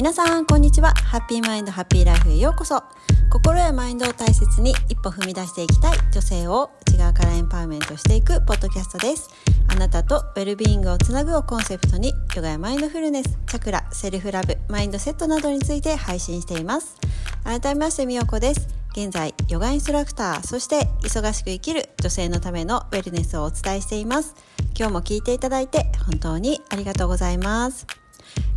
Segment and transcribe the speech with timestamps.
[0.00, 0.94] 皆さんこんにちは。
[0.94, 2.82] Happy Mind Happy Life へようこそ。
[3.30, 5.98] 心やマインドを大切に一歩踏み出していきたい。
[6.10, 9.28] 女性を内側からエンパワーメントしていくポッドキャストです。
[9.68, 16.96] あなたとウェルビーイングをつなぐをコンセプトにヨガやマインドフルネスチャクラセルフラブマインドセットなどについて配信しています。
[17.44, 18.68] 改めましてみよこです。
[18.92, 24.34] 現在ヨガインストラクターそして忙しく生きる女性のためのウェルネスをお伝えしています。
[24.74, 27.86] 今日も聞いていただいて本当にありがとうございます。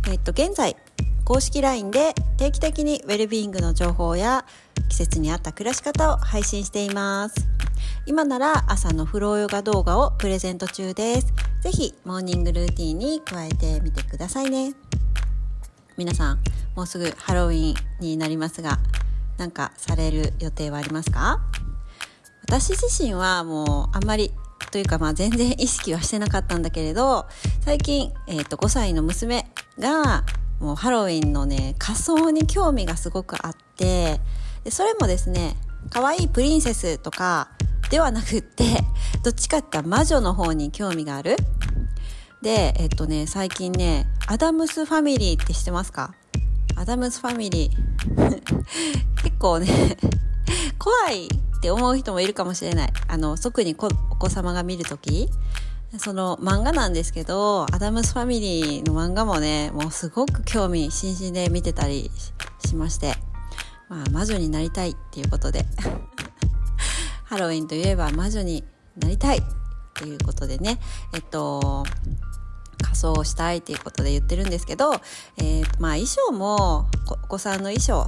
[0.08, 0.74] えっと現在
[1.24, 4.44] 公式 LINE で定期的にウェルビーイングの情報や
[4.90, 7.34] 季節に合った暮らし方を配信しています。
[8.06, 11.32] 今なら朝のフローヨガ動画をプレゼント中です。
[11.62, 14.74] ぜひモーニングルーティンに加えてみてくださいね。
[15.96, 16.40] 皆さん
[16.76, 18.78] もうすぐハロウィンになりますが
[19.38, 21.40] なんかされる予定はありますか？
[22.46, 24.30] 私自身はもうあんまり
[24.70, 27.24] というかまあ全然意識はしてなかったんだけれど
[27.62, 29.46] 最近、えー、と5歳の娘
[29.78, 30.24] が
[30.60, 34.20] もうハロウィンのね仮装に興味がすごくあって
[34.64, 35.56] でそれもですね
[35.90, 37.50] 可愛いプリンセスとか
[37.90, 38.64] ではなくって
[39.22, 41.36] どっちかって魔女の方に興味がある。
[42.42, 46.14] でえっとね最近ねアダムスファミリーって知ってますか？
[46.76, 48.42] アダムスファミリー。
[49.22, 49.96] 結構ね
[50.78, 52.92] 怖いって思う人もいるかもしれない。
[53.08, 55.28] あの特にお子様が見るとき。
[55.98, 62.10] その漫画なんですけど、アダムスファミリーの漫画もね、もうすごく興味津々で見てたり
[62.66, 63.14] しまして、
[63.88, 65.66] まあ魔女になりたいっていうことで、
[67.24, 68.64] ハロウィンといえば魔女に
[68.96, 69.42] なりたいっ
[69.94, 70.80] ていうことでね、
[71.14, 71.84] えっと、
[72.82, 74.94] 仮装をしたいっていうことで言ってるんですけど、
[75.38, 76.88] えー、まあ衣装も、
[77.24, 78.06] お子さんの衣装、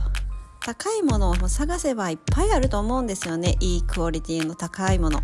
[0.60, 3.56] 高いものを探せばいっぱいあると思うんですよね。
[3.60, 5.22] いいクオリティの高いもの。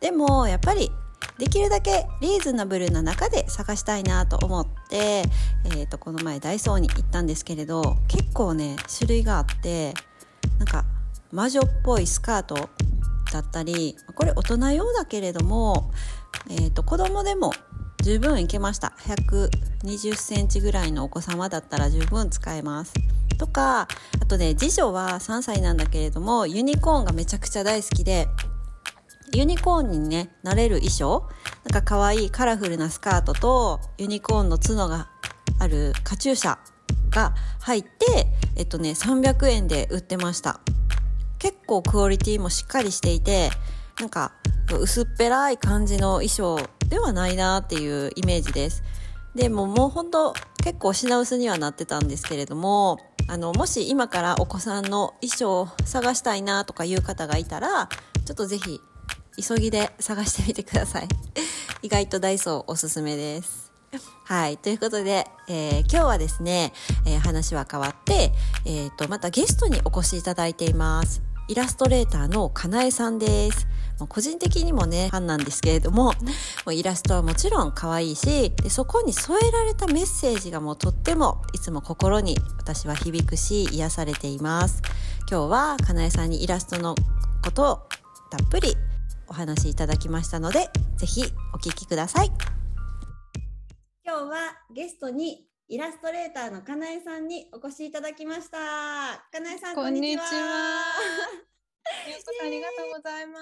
[0.00, 0.90] でも、やっぱり
[1.38, 9.94] できるだけリーズナブルな中で探したいなと思って、えー、とこの前ダイソーに行ったんですけれど結構ね種類があって
[10.58, 10.84] なんか
[11.30, 12.70] 魔女っぽいスカート
[13.32, 15.92] だったりこれ大人用だけれども、
[16.50, 17.52] えー、と子供でも
[18.02, 18.94] 十分いけました。
[19.00, 22.94] 120センチぐらいのお子様だったら十分使えます。
[23.38, 28.28] とかあとね次女は3歳なんだけれどもユニコーンがめちゃくちゃ大好きで
[29.32, 31.28] ユニコーンにね、なれる衣装
[31.64, 35.08] なんか可愛いカラフルなスカートとユニコーンの角が
[35.58, 36.58] あるカチューシャ
[37.10, 40.60] が入って、えっとね、300円で売ってました。
[41.38, 43.50] 結構クオリティもしっかりしていて、
[44.00, 44.32] なんか
[44.80, 46.58] 薄っぺらい感じの衣装
[46.88, 48.82] ではないなっていうイメージです。
[49.34, 50.34] でももうほんと
[50.64, 57.88] 結構品薄にはなってたんですけれども、あの、もし今からお子さんの衣装を探したいなとかいう方がいたら、
[58.24, 58.80] ちょっとぜひ
[59.40, 61.08] 急ぎで探してみてください。
[61.82, 63.72] 意外とダイソーおすすめです。
[64.24, 64.58] はい。
[64.58, 66.72] ということで、えー、今日はですね、
[67.06, 68.32] えー、話は変わって、
[68.66, 71.22] えっ、ー、と、またゲストにお越しいただいています。
[71.48, 73.66] イラストレーターのかなえさんです。
[73.98, 76.12] もう個人的にもね、ファンなんですけれども、も
[76.66, 84.82] うイラストはもちろん可愛いしで、そこに添えられたメッセージがもうとってもいつも心に私は響くし、癒されています。
[85.30, 86.94] 今日はかなえさんにイラストの
[87.42, 87.88] ことを
[88.30, 88.76] たっぷり
[89.28, 91.22] お話しいただきましたので、ぜひ
[91.54, 92.30] お聞きください。
[94.04, 94.38] 今日は
[94.74, 98.58] ゲストにイラストレーターのかなえさんにお越しいただきました。
[99.30, 100.22] かなえさん、こんにちは。
[102.42, 103.38] ありがとうございま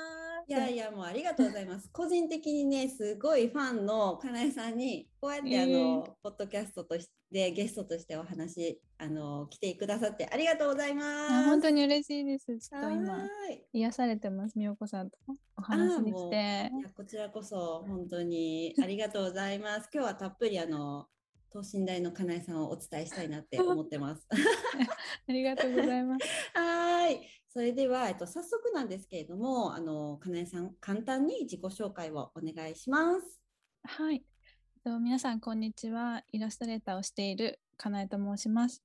[0.46, 0.50] す。
[0.50, 1.90] いやいや、もうありがとうございます。
[1.92, 5.72] 個人的にね、すごいファンのかなえさんに、こうやってあの、
[6.06, 11.44] えー、ポッドキャストとしてゲストとしてお話、あの、来てくださってありがとうございます。
[11.44, 12.46] 本当に嬉しいです。
[12.58, 13.28] ちょっと今、
[13.72, 15.18] 癒されてます、みよこさんと
[15.56, 16.70] お話できて。
[16.72, 19.88] いや、こちらこそ、本当にありがとうございます。
[19.92, 21.06] 今日はたっぷりあの、
[21.50, 24.26] 等身大のかなえさんをお伝えしたいなって思ってます。
[25.28, 26.26] ありがとうございます。
[26.54, 27.20] はい。
[27.56, 33.40] それでは、えっと、早速なんですけれども、あの、かなえさん、簡単に自己紹介をお願いします。
[33.82, 34.22] はい。
[34.84, 36.22] と皆さん、こんにちは。
[36.32, 38.82] イラストレーターをしているかなえと申します。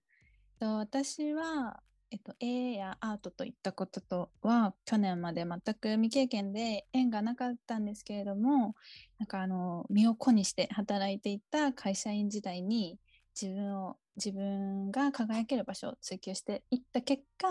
[0.57, 8.75] と私は、えっと、絵やアートといったこととは去年まで全く未経験で縁がなかったんですけれども
[9.19, 12.99] なんかあの身を粉にして働いていた会社員時代に
[13.39, 17.47] 自分を自分が輝ける場所を追求していった結果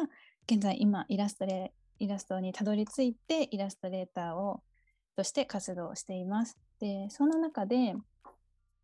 [0.51, 4.65] 現在今イラストレイラストにたどり着いてイラストレーターを
[5.15, 6.59] として活動しています。
[6.81, 7.95] でその中で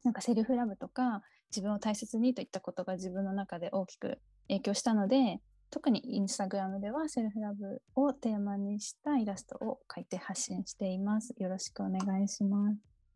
[0.05, 5.41] なんかセルフラブとか自分を大切にといったことが自分の中で大きく影響したので
[5.71, 11.35] 特にインスタグラムではセルフラブをテーマにしたイラストを描いて発信しています。
[11.37, 12.71] よろしくお願いしま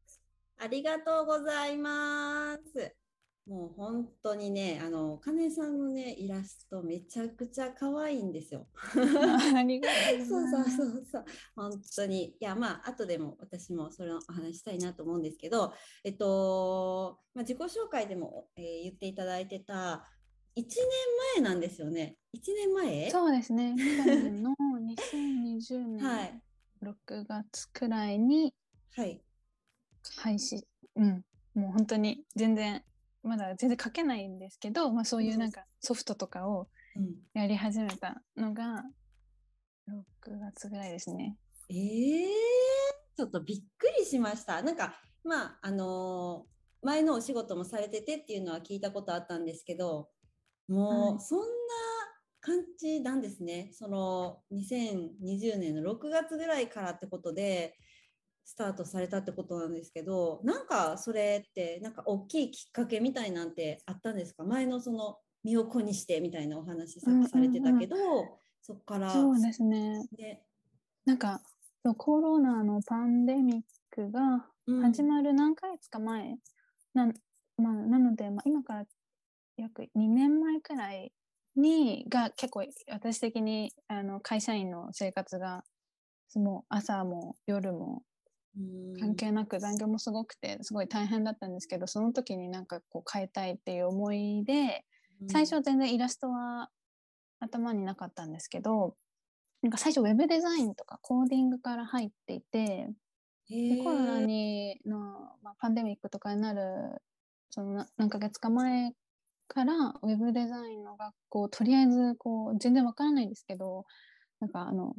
[0.08, 0.20] す。
[0.58, 2.96] ありがとうございます。
[3.46, 8.68] もう本当にね、あの、金さんのね、イラストめちゃくちゃ可愛いんですよ。
[9.56, 10.76] ありがとうそうそうございます。
[10.76, 11.24] そうそう、
[11.56, 12.24] 本当に。
[12.28, 15.72] いや、まあ、後でも私もそれのお話したいなと思うんですけど、
[16.04, 20.06] えっと、まあ、自己紹介でも、えー言っていただいてた、
[20.56, 20.66] 1年
[21.36, 22.16] 前なんですよね。
[22.34, 23.10] 1年前？
[23.10, 23.74] そうですね。
[23.76, 24.54] 去年の
[25.12, 26.42] 2020は年
[26.82, 26.86] い。
[26.86, 28.54] 6月くらいに
[28.92, 29.22] はい。
[30.16, 30.62] 配信、
[30.96, 32.82] うん、もう本当に全然、
[33.22, 38.82] まだ全然書けないんですけど、まあそういうなんかソフトとかをうん、やり始めたのが
[39.88, 41.36] 6月ぐらいですね。
[41.68, 41.76] えー、
[43.16, 44.62] ちょっとびっくりしました。
[44.62, 46.50] なんか、まあ、あのー
[46.82, 50.08] 前のお仕事もされててっていうのは聞いたことあったんですけど、
[50.66, 51.44] もはいうそんな
[52.40, 53.70] 感じなんですね。
[53.74, 57.76] その2020年の6月ぐらいからってことで、
[58.50, 64.42] スタートされたってことなんですけど、なんかそれって、なんか大きいきっかけみたいなんてあったんですか？
[64.42, 67.96] 前のその身を粉にしてみたいなお話さっきされてたけど、
[68.60, 70.00] そこから、そうですね。
[70.18, 70.42] ね
[71.04, 71.40] なんか
[71.84, 73.62] そうコロナのパンデミッ
[73.92, 74.82] クがうん。
[74.82, 76.36] 始まる何ヶ月か前、
[76.92, 77.14] なん
[77.56, 78.84] まあ、なので、まあ、今から
[79.58, 81.12] 約2年前くらい
[81.54, 85.62] にが結構私的にあの会社員の生活が
[86.34, 88.02] もう朝も夜も
[88.98, 94.84] 関係なく残業もすごくてすごい大変だったんですけどその時になんかこう変えたいっていう思いで
[95.28, 96.70] 最初は全然イラストは
[97.38, 98.96] 頭になかったんですけど
[99.62, 102.88] なんか最初ウェブデザインとかコーディングから入っていて
[103.48, 104.98] でコロナにの、
[105.42, 106.60] まあ、パンデミックとかになる
[107.50, 108.92] そのな何ヶ月か前
[109.48, 113.84] からウェブデザインの学校とりあえずこう全然わからないんですけど
[114.40, 114.94] なんかあの、うん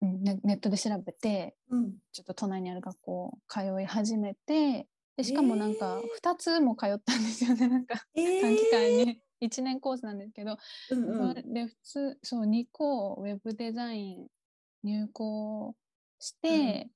[0.00, 1.94] ネネットで調べてうん。
[2.12, 8.40] ちょっと都内にある学校通い始めてでしかもなんか2つも通ったんですよね なんかえー。
[8.40, 9.20] 短期間に。
[9.42, 10.56] 1年コースなんですけど、
[10.90, 11.52] うんうん。
[11.52, 14.28] で普通そう2個ウェブデザイン
[14.82, 15.76] 入校
[16.18, 16.88] して、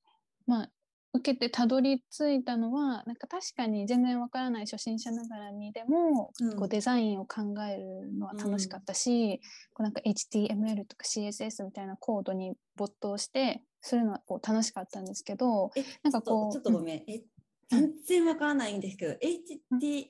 [0.46, 0.70] まあ
[1.12, 6.56] 受けてたどり着いたのはなんか確かに全然わからない初心者ながらにでも、うん。
[6.56, 9.40] こうデザインを考えるのは楽しかったし、
[9.74, 17.22] こうなんか HTML とか CSS みたいなコードに没頭してするのはこう楽しかったんですけどえなんかこうちょっとごめん、え
[17.68, 20.06] 全然わからないんですけど、HT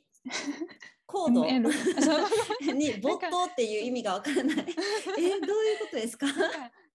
[1.06, 1.44] コード
[2.72, 4.56] に没頭っていう意味がわからない。
[4.56, 6.26] えどういうことですか？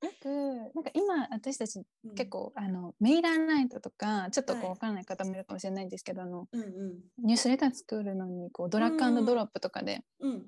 [0.05, 1.83] なんかよくなんか今私たち
[2.15, 4.69] 結構、あのメイラーナイトとかちょっとこうはい。
[4.71, 7.25] わからない方もいるかもしれないんですけど、あのうんうん。
[7.25, 10.41] ニュースレター作るのにこうドラッグアンドドロップとかでうん。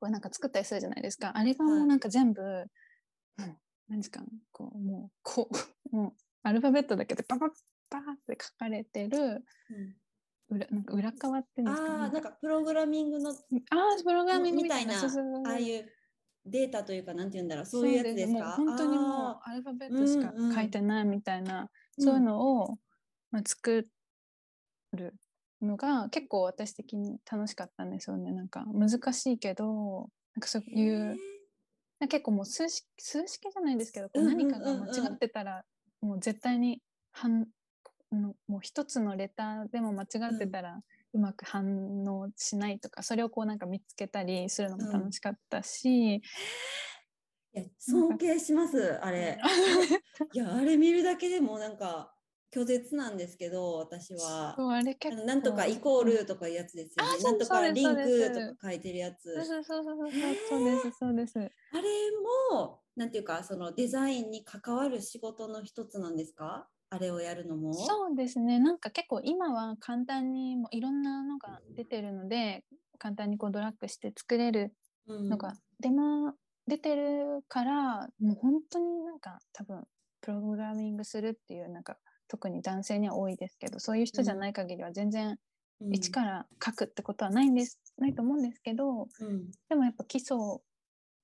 [0.00, 1.32] こうなんか作ったりするじゃないですか。
[1.34, 1.80] あれがもはい。
[1.82, 3.56] うなんか全部、うん、
[3.88, 4.22] 何ですか
[4.52, 5.48] こうもうこ
[5.92, 6.12] う もう
[6.42, 7.48] アルファベットだけでパパッ
[7.88, 9.96] パーって書かれてるうん。
[10.50, 14.94] 裏なんか裏側っていうんですかああねなんかプログラミングのあープログラミングみたいな。
[14.98, 15.02] あ
[15.48, 15.92] あいう
[16.50, 18.52] データというかなんて言うんだろうそういうやつですか？
[18.52, 22.78] 本当にもうあアルファベットしかうんうん書いてないみたいな、ーそういうのを、
[23.30, 23.86] まあ、作
[24.92, 25.14] る
[25.62, 28.32] のが結構私的に楽しかったんですよね。
[28.32, 31.16] なんか難しいけどなんかそううんいう
[32.08, 34.42] 結構もう数式数式じゃないですけどこううんうんうん。
[34.42, 35.64] うん何かが間違ってたら
[36.00, 36.80] もう絶対に
[37.12, 37.46] 反
[38.10, 40.82] のもう一つのレターでも間違ってたらう
[41.18, 46.22] まく反応しないとかそれをこうなんか見つけたりするのも楽しかったし、い
[47.52, 49.38] や尊敬しますあれ。
[50.32, 52.14] いやあれ見るだけでもなんか
[52.52, 54.54] 拒絶なんですけど私は。
[54.56, 57.12] そうあれあ結なんとかイコールとかいうやつですよね。
[57.20, 59.34] うなんとかリンクとか書いてるやつ。
[59.34, 61.38] そうそうそうそうですそうです。
[61.72, 61.82] あれ
[62.50, 66.68] も、なんていうか、そのデザインに関わる仕事の一つなんですか？
[66.92, 68.00] あれをやるのも？
[68.02, 68.58] そうですね。
[68.58, 72.64] なんか結構今は簡単にもういろんなのが出てるので
[72.98, 74.74] 簡単にこうドラッグして作れる
[75.06, 75.30] うん。
[75.30, 76.34] のが出,、ま、
[76.66, 79.84] 出てるからもう本当になんか多分
[80.20, 85.38] プログラミングするっていうなんか特に男性には多いですけどそういう人じゃない限りは全然
[85.80, 85.90] うん。
[85.92, 89.52] 一から書くってことはないんです、ないと思うんですけどうん。
[89.68, 90.36] でもやっぱ基礎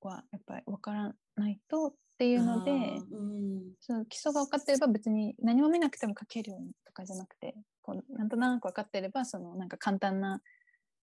[0.01, 2.73] はやっぱり分からないとっていうので。
[3.11, 3.37] うん
[3.81, 10.41] そう基礎が分かってれば別に何も見なくても書けるようにとかじゃなくてこうなんとなく分かってればそのなんか簡単な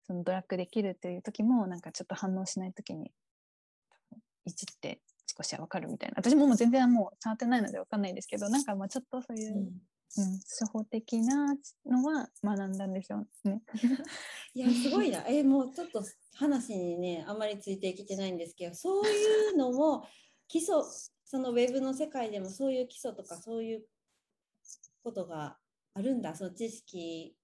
[0.07, 3.13] そのドラッグできるっていう時もなんかちょっと反応しない時に
[4.47, 5.01] いじって
[5.37, 9.73] 少しは分かるみたいな私ももう全然もう触ってないので分かんないですけどなんかまあちょっとそういう、うんうん
[10.15, 11.55] 初歩的な
[11.87, 13.63] のは学んだんですよね。
[14.53, 15.25] いや、すごいな。
[15.27, 16.05] え、もうちょっと
[16.35, 20.05] 話にね、あまりついてきてないんですけど、そういうのも
[20.53, 20.75] 基礎、
[21.25, 23.85] そのウェブの世界でもそういう基礎とかそういう
[25.03, 25.57] ことが
[25.95, 27.35] あるんだ、その知識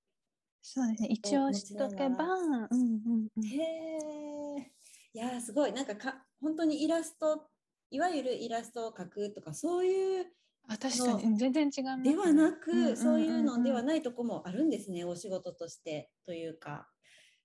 [0.60, 1.08] そうですね。
[1.08, 3.44] 一応しとけば、うんうんうん。
[3.46, 4.72] へえ。
[5.14, 7.48] いやーすごいなんかか本当にイラスト
[7.90, 10.26] いわゆるイラストを描くとかそういう
[10.68, 12.10] あ、確かにうん全然違いますね。
[12.12, 16.90] ではなうんうんうんくうんそういうのではないとこもあるんですねお仕事としてというか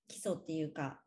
[0.10, 1.02] 基礎っていうか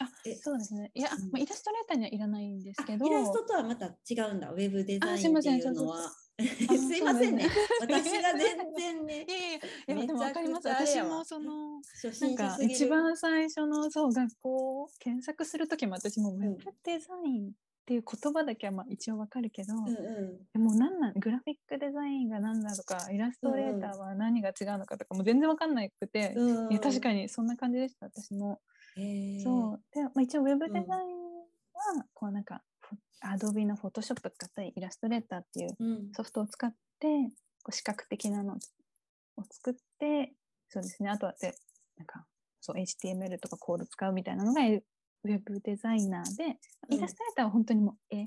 [0.00, 0.90] あえ、そうですね。
[0.94, 1.30] いや、うん。
[1.30, 3.06] まあ、イラストレーターにはいらないんですあけど。
[3.06, 7.46] イラストとはまた違うんだウェブデザあインってすいませんいうのはすいませんね。
[7.80, 10.68] 私が全然ね いやいやでもわかります。
[10.68, 17.52] 私もその、初なんか一番最初のそう学校を検索するときも私もウんェブデザインっ
[17.84, 20.46] ていう言葉だけはまあ一応わかるけど、うんうん。
[20.50, 26.72] でもなんなんグラフィックデザインが何だとかイラストレーターは何が違うのかとかも全然わかんなくて、うん。
[26.72, 28.62] いや確かにそんな感じでした私も。
[28.94, 29.82] そう。
[29.92, 32.62] で、まあ、一応ウェブデザインはこうなんか、
[33.22, 36.12] アドビのフォトショップ使ったりイラストレーターっていううん。
[36.12, 37.30] ソフトを使って
[37.62, 40.32] こう視覚的なのを作って
[40.68, 41.10] そうですね。
[41.10, 41.54] あとはで
[41.98, 42.24] なんか
[42.60, 46.56] そう HTML とかコード使うみたいなのがウェブデザイナーで、
[46.88, 46.96] うん。
[46.96, 48.24] イラストレーターは本当にもう絵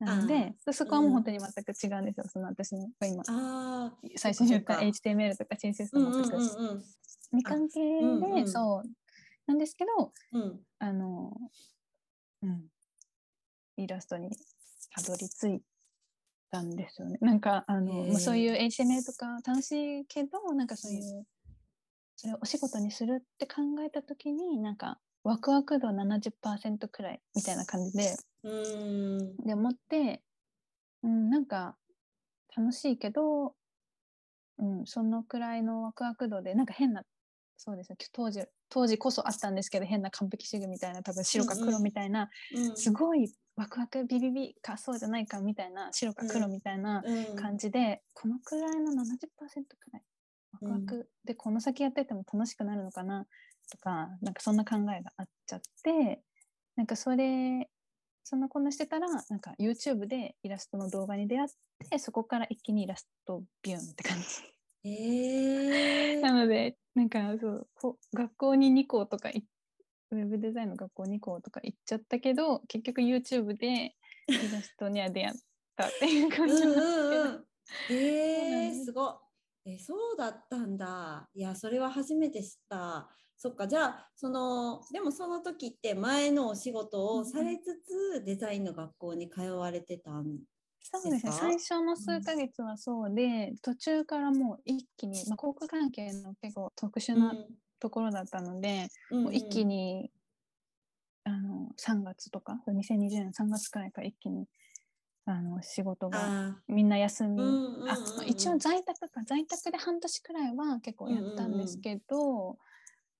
[0.00, 6.84] なのでそこはもう本当に全く違うんですよ、その私の今最初に言った HTML とか CSS とうんうんうんうん。
[7.30, 7.80] 未関係
[8.34, 8.88] で、そう
[9.46, 10.60] なんですけどうん。
[10.78, 11.32] あの、
[12.42, 12.64] うん、
[13.76, 14.30] イラストに
[14.94, 15.62] たどり着い
[16.50, 17.18] たんですよね。
[17.20, 21.26] なんか、あの、へーまあ、そういう HTML とか楽しいけど、なんかそういう、
[22.16, 29.36] それをお仕事にするって考えたときに、なんか、ワクワク度70%くらいみたいな感じで、うーん。
[29.38, 30.22] で思って、
[31.02, 31.76] うん、なんか、
[32.56, 33.54] 楽しいけど、
[34.58, 37.02] うん、そのくらいのワクワク度で、なんか変な、
[37.56, 47.36] そうですね、当時、当時こそあったんですけど、変な完璧主義みたいな、多分白か黒みたいな、うんすごいワクワクビビビかそうじゃないかみたいな、白か黒みたいなうん。
[47.36, 50.02] 感じで、このくらいの70%くらい、
[50.52, 51.08] ワクワク。
[51.24, 53.26] でこの先やってても楽しくなるのかな
[53.70, 56.22] とか、なんかそんな考えがあっちゃって、
[56.76, 57.70] なんかそれ、
[58.24, 61.48] そんなこんなしてたら、なんか YouTube でイラストの動画に出会っ
[61.90, 64.53] て、そこから一気にイラストビューンって感じ。
[64.84, 69.44] えーなので、なんかそうこ学校に2校とかい
[70.10, 73.94] ウェブデザインの学校2校とか行っちゃったけど、結局 YouTube で
[74.28, 75.34] イラストには出会っ
[75.76, 76.76] たっていう感じなんですけど。
[76.76, 77.44] うんうんうん、
[77.90, 79.14] えー、すごい。
[79.66, 81.28] えそうだったんだ。
[81.34, 83.08] いや、それは初めて知った。
[83.36, 90.38] そっか、じゃあ、その、でもその時って前のお仕事をされつつ、デザインの学校に通われてたん。
[90.86, 91.32] そうですね。
[91.32, 97.34] 最初の数ヶ月はそうで、途中からもう一気に、まあ、航空関係の結構特殊な
[97.80, 99.64] ところだったので、うんもう一気。
[99.64, 100.10] に、
[101.24, 104.46] あの、3月とか、2020年3月くらいから一気に、
[105.24, 106.18] あの、仕事が
[106.50, 107.90] あみんな休み、ーうんうんうんうん。
[107.90, 109.22] あまあ一応在宅か。
[109.24, 112.58] 在宅で半年くらいは結構やったんですけど、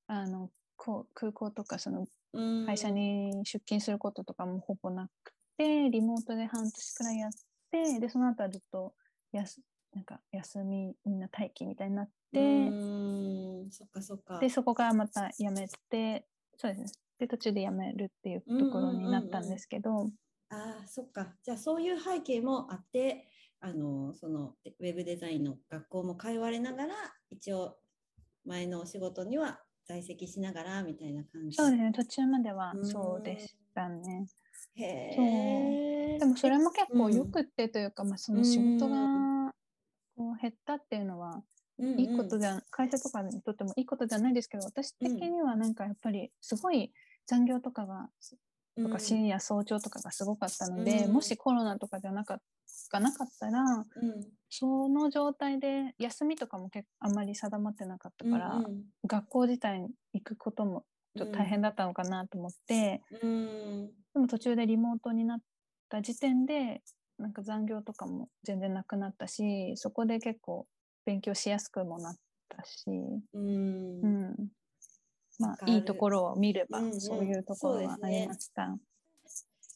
[0.07, 2.67] あのこう空港とかそのうん。
[2.67, 7.31] 会社に出勤することとかもほぼなくて、リモートで半年くらいやっ
[7.75, 8.95] てでその後はずっと
[9.33, 9.61] やす
[9.95, 12.43] なんか休みみんな待機みたいになって、う
[13.67, 14.39] んそっかそっか。
[14.41, 16.27] でそこからまた辞めて
[16.57, 20.11] そうですねで途中で辞めるっていうところになったんですけど、
[20.51, 21.35] ああ、そっか。
[21.45, 23.29] じゃあそういう背景もあって、
[23.61, 26.95] あのそのウェブデザインの学校も通われながら、
[27.31, 27.77] 一応
[28.45, 31.57] 前のお仕事には在籍しながらみたいな感じ。
[31.57, 34.27] そうですね途中まではうんそうでしたね。
[34.77, 36.19] へえ。
[36.19, 37.15] でもそれも結構うん。
[37.15, 39.53] よくってというか、まあ、その仕事が
[40.17, 41.43] こう減ったっていうのは
[41.79, 42.01] うんうん。
[42.01, 46.93] いいことじゃ、会社とかにとってもいいことじゃないですけど私的にはなんかやっぱりすごい
[47.27, 48.09] 残業とかが
[48.77, 51.13] とか深夜早朝とかがすごかったので、うん。
[51.13, 52.39] もしコロナとかじゃなか
[52.93, 53.85] がなかったらうん。
[54.51, 58.83] その状態で休みとかも結構あんまり定まってなかったから、うんうん。
[59.07, 60.85] 学校自体に行くことも
[61.17, 63.87] ちょっと大変だったのかなと思って、うん。
[64.15, 65.41] でも途中でリモートになっ
[65.89, 66.83] た時点で
[67.19, 70.67] なんか残業とかも全然なくなったしそこで結構
[71.05, 72.17] 勉強しやすくもなっ
[72.49, 72.85] たし、
[73.33, 74.03] うん。
[74.03, 74.49] うん、
[75.39, 77.01] まあいいところを見ればうんうん。
[77.01, 78.77] そういうところはありました。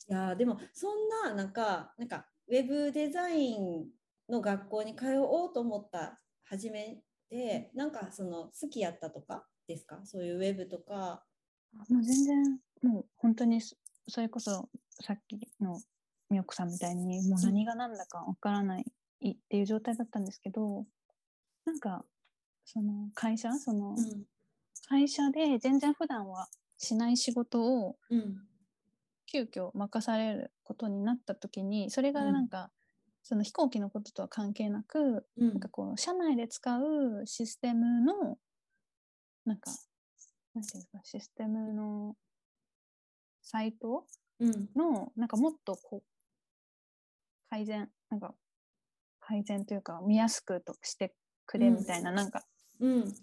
[0.09, 3.87] いやーでもそんななんかなんかウェブデザイン
[4.28, 10.00] の学校に通おうと思った初めでなんかその好きやったとかですか？
[10.04, 11.25] そういうウェブとか。
[11.88, 13.76] もう全然もう本当にそ
[14.08, 14.68] それこそ
[15.00, 15.80] さっきの
[16.30, 20.87] みよこさんみたいにもう何が何だかわからないっていう状態だったんですけど
[21.64, 22.04] なんか
[22.64, 24.25] その会社そのうん。
[24.88, 28.49] 会社で全然普段はしない仕事をうん。
[29.26, 32.32] 急遽任されることになった時にそれがうん。
[32.32, 32.70] なんか、
[33.23, 35.52] その飛行機のこととは関係なく、うん。
[35.52, 38.38] なんかこう社内で使うシステムの
[39.44, 39.78] なんか、
[40.55, 42.17] なんていうんですか、システムの
[43.43, 44.07] サイト？
[44.40, 44.69] うん。
[44.76, 46.02] の、なんかもっとこう、
[47.50, 48.35] 改善、なんか、
[49.21, 51.14] 改善というか、見やすくとして
[51.47, 52.45] くれみたいな、なんか、
[52.81, 53.14] うん。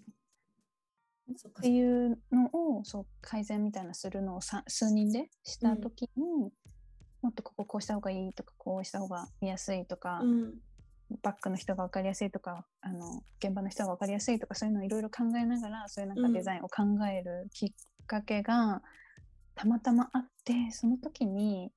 [1.36, 5.80] そっていうのをそう改善みたいなするのをさ数人でしたうん。
[5.80, 6.52] 時に、
[7.20, 10.54] もっとこここうした方がいいとかこうした方が見やすいとか、うん
[11.22, 16.32] バックの人が分かりやすいとかあの現場の人が分かりやすいとかそういうのをいろいろ考えながらそういうなんかうん。
[16.32, 17.72] デザインを考えるきっ
[18.06, 18.82] かけが
[19.54, 21.70] たまたまあってその時に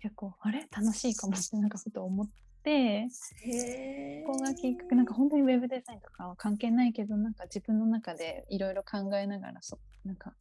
[0.00, 0.66] 結構あれ？
[0.70, 2.32] 楽しいかもってなんかふと思って。
[2.64, 10.32] ここがきっかけなんか本当にウェブデザインとかは関係ないけどなんか自分の中でいろいろ考えながらそなんか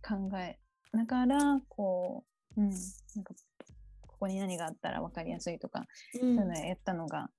[0.00, 0.60] 考え
[0.92, 2.24] ながらこ
[2.56, 2.76] ううんな
[3.20, 3.34] んか
[4.06, 7.30] ここに何があったら分かりやすいとか、うそういうんのやったのが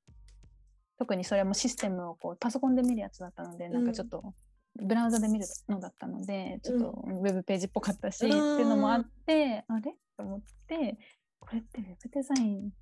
[0.97, 4.33] 特にそれもシステムをこうパソコンで見るやつだったのでなんかちょっと
[4.81, 8.53] ブラウザで見るのだったのでちょっとウェブページっぽかったし、うん。
[8.55, 9.95] っていうのもあってあれ？
[10.17, 10.97] と思って
[11.39, 12.77] これってウェブデザインと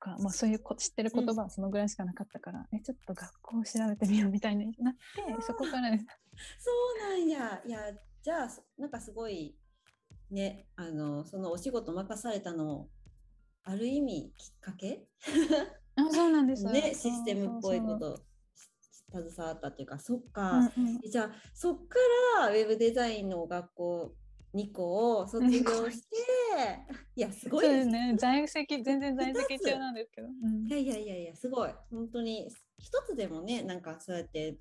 [0.00, 5.90] か、まあ、そういうこ知ってる言葉はそのぐらいしかなかったから、えちょっと学校を調べてみようみたいになって そこから。
[5.90, 6.04] です。
[6.58, 6.70] そ
[7.06, 7.62] うなんや。
[7.66, 7.78] いや
[8.22, 9.56] じゃあなんかすごい
[10.30, 12.88] ねあのそのお仕事任されたの
[13.62, 15.06] ある意味きっかけ？
[15.96, 16.64] あそうなんです。
[16.64, 18.22] ねシステムっぽいことし
[19.10, 21.00] 携わったっていうかそっか、うんうん。
[21.00, 21.98] じゃあそっか
[22.40, 24.14] らウェブデザインの学校
[24.54, 25.60] 2個を卒業
[25.90, 26.16] して
[27.16, 28.14] いやすごいですね。
[28.18, 30.66] 在籍全然在籍中なんですけど、うん。
[30.66, 31.70] いやいやいやいやすごい。
[31.90, 32.48] 本当に
[32.78, 34.58] 一つでもねなんかそうやって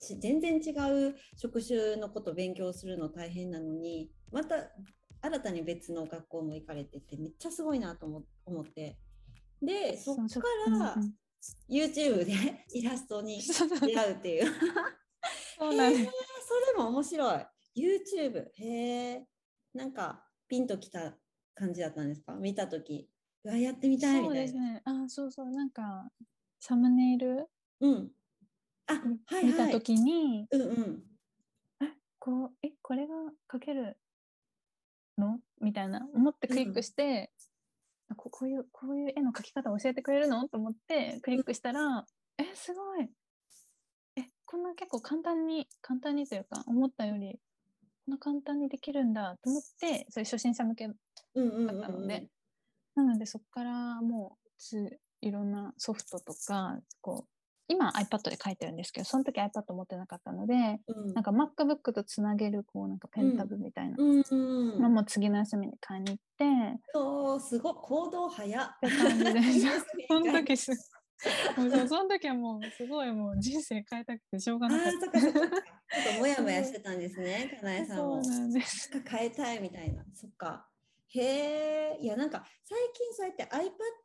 [0.00, 0.70] 全然違
[1.08, 4.70] う職種のことを勉強するの大変なのにまた
[5.22, 8.96] 新たに別の学校も行かれててめっちゃすごいなと思思って
[9.62, 10.96] でそっかそうら
[11.68, 12.32] YouTube で
[12.74, 14.52] イラストに出会うっていう。
[15.58, 16.10] そうなんですそ
[16.72, 17.46] れも面白い。
[17.76, 19.26] YouTube へえ
[19.74, 21.16] なんかピンときた
[21.54, 22.34] 感じだったんですか？
[22.34, 23.10] 見た時。
[23.44, 24.46] うわやってみたいみそうたいな。
[24.46, 24.82] ですね。
[24.84, 26.10] あ、そうそう、なんか、
[26.58, 27.48] サムネイル
[27.80, 28.12] うん。
[28.86, 29.44] あはいはい。
[29.46, 31.06] 見たときに、うんうん。
[32.18, 33.14] こう、え、これが
[33.50, 33.98] 書ける
[35.16, 35.40] の？
[35.60, 37.39] みたいな、思ってクリックして、あ
[38.20, 40.46] ここういう、こういう絵の描き方を教えてくれるの？
[40.48, 42.04] と思って、クリックしたら、
[42.36, 43.08] え、すごい。
[44.16, 47.40] え、こんな結構簡単に、簡単にというか、思ったより、
[48.04, 50.96] こんな簡単にできるんだと思って、それ初心者向けだっ
[51.34, 52.28] たので、うん
[52.96, 57.28] なのでそこからもうついろんなソフトとかこう
[57.70, 66.44] 今 iPad で書いてるんですけどその時 iPad 持ってなかったのでうんなんか MacBook とつなげるこうなんかペンタブみたいなのも次の休みに買いに行って
[66.76, 68.80] っそうすごい行動早っ。
[68.80, 69.40] て感じで
[70.08, 70.76] そのあ時そう
[71.88, 75.56] その時はもうすごいもう人生変えたくてしょうがあなかっーそっかそっかそっか。
[75.56, 78.40] ちょっともやもやしてたんですね、かなえたそうさんも。
[78.40, 80.04] なんですか変えたいみたいな。
[80.14, 80.66] そっか。
[81.08, 81.98] へえ。
[82.00, 83.44] いやなんか最近そうやって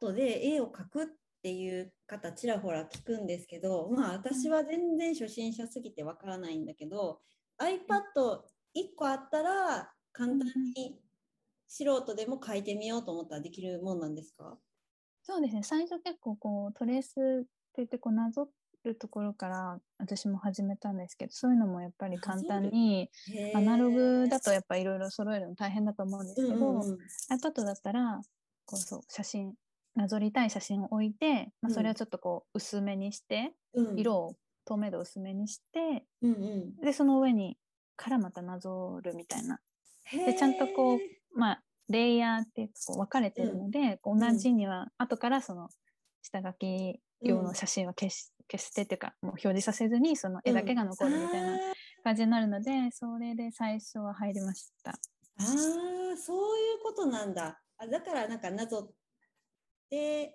[0.01, 1.07] iPad で絵を描くっ
[1.45, 7.19] ていう方ちらほら聞くんですけど、まあ私は全然初心者すぎてわからないんだけど、
[7.61, 7.77] iPad1
[8.97, 10.39] 個あったら簡単
[10.75, 10.99] に
[11.67, 14.57] 素人でも描いてみようと思ったらできるもんなんですか？
[15.21, 15.61] そうですね。
[15.61, 18.49] 最初結構こうトレースって言ってこうなぞ
[18.83, 23.11] るところから私も始めたんですけどそういうのもやっぱり簡単に
[23.53, 26.97] アナログだとやっぱいろいろ揃えるの大変だと思うんですけど、うんうんうん。
[27.31, 28.19] iPad だったら
[28.65, 29.53] こうそう写真
[29.95, 33.99] なぞりたい写真を置いて、まあ、それをちょっとこう薄めにして、うん。
[33.99, 36.81] 色を透明度薄めにしてうんうん。
[36.83, 37.57] でその上に
[37.95, 39.59] からまたなぞるみたいな。
[40.11, 40.99] でちゃんとこう
[41.39, 45.69] まあレイヤーってこう分かれてるので、こう同じには後からその
[46.21, 51.59] 下書き用の写真は消し,、消してっていうかもう表示させずにその絵だけが残るみたいな
[52.03, 54.91] 感じになるので、それで最初は入りました。
[54.91, 57.61] あーそういうことなんだ。
[57.77, 58.93] あだからなんかなぞって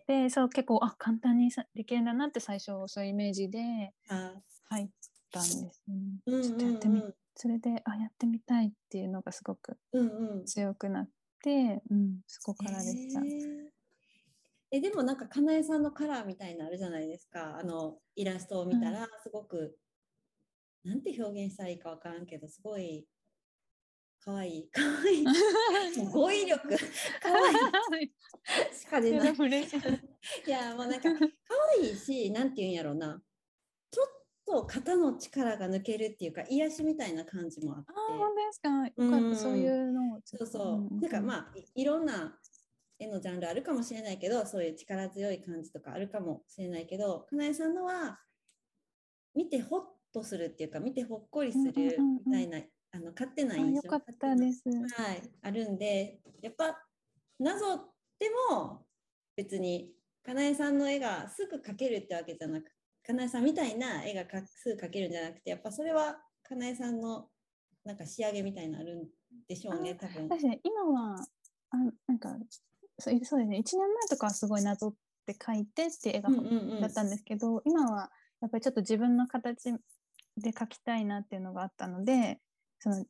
[0.07, 0.31] で。
[0.31, 4.33] そう結構あ簡単にさできるんだなって最初そういうイメージであ
[4.69, 4.89] 入っ
[5.31, 6.43] たんです、うんうんうん。
[6.43, 7.03] ちょっとやってみ、
[7.35, 10.45] それであやってみたいっていうのがすごくうんうん。
[10.47, 11.09] 強くなっ
[11.43, 13.21] て、うん、そこからでした。
[13.21, 13.71] へー。
[14.73, 17.59] えでもなんかかなえさんのカラーみたいなのあるじゃないですか。
[17.59, 19.77] あのイラストを見たらすごく、
[20.85, 23.05] なんて表現したらいいかわからんけどすごい
[24.23, 25.25] かわいいかわいい
[25.99, 26.69] もう語彙力
[27.23, 27.51] かわ
[27.99, 29.37] いいしか出ないい。
[30.47, 31.29] いやもうなんか可
[31.81, 33.23] 愛いし、なんていうんやろうな。
[33.91, 34.07] ちょっ
[34.45, 38.15] と肩の力が抜けるっていうか、癒しみたいな感じもあってあ。
[38.15, 38.71] ー本当ですか。
[38.97, 40.21] うんそういうの。
[40.25, 41.01] そうそう。
[41.01, 42.39] なんかまあい、いろんな
[42.99, 48.21] 絵のジャンルあるかもしれないけど、そういう力強い感じとかあるかもしれないけど、かなえさんのは、
[49.35, 52.61] 見てほっとするっていうか見てほっこりするうんうんうんうんみたいな、
[52.93, 54.63] あの勝手なあ印象よかったです。
[54.69, 56.77] はい、あるんでやっぱ
[57.39, 58.85] なぞっても
[59.37, 59.93] 別に
[60.25, 62.65] かなえさんの絵がすぐ描けるってわけじゃなく
[63.07, 67.29] かなえさんみたいな絵がかすぐ描けるんじゃなくてやっぱそれはかなえさんの
[67.85, 69.09] なんか仕上げみたいなのあるん
[69.49, 70.29] でしょうね多分。
[70.29, 71.17] 確かに今は
[71.71, 71.77] あ
[72.07, 72.37] なんか
[72.99, 74.95] そうですね1年前とかはすごいなぞっ
[75.27, 76.29] て描いてって絵が
[76.81, 79.73] だったんですけど、今はやっぱりちょっと自分の形
[80.37, 82.41] で描きたいなっていうのがあったので
[82.81, 83.05] その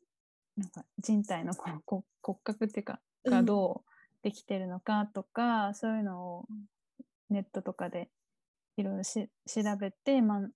[0.56, 3.90] なんか人体のこ骨格っていうかがどう
[4.22, 6.48] できてるのかとか、そういうのを
[7.30, 8.10] ネットとかで
[8.76, 10.46] いろいろし調べて、まあ、な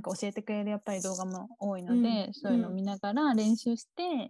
[0.00, 2.34] んか教えてくれるやっぱり動画も多いので、うん。
[2.34, 4.28] そういうのを見ながら練習して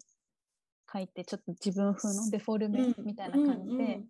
[0.93, 4.01] 書いてちょっと自分風のデフォルメみたいな感じで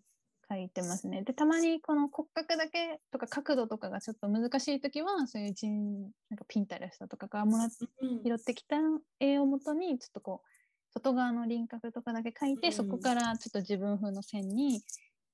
[0.50, 1.22] 書いてますね。
[1.22, 7.68] でたまにこの骨格だけとか角度とかがちょっと難しい時はそういう人なんかピンタレストとかがもらっ
[8.00, 8.76] うんうん拾ってきた
[9.20, 10.48] 絵をもとにちょっとこう
[10.92, 14.82] 外側の輪郭とかだけ描いて、うんそこからちょっと自分風の線に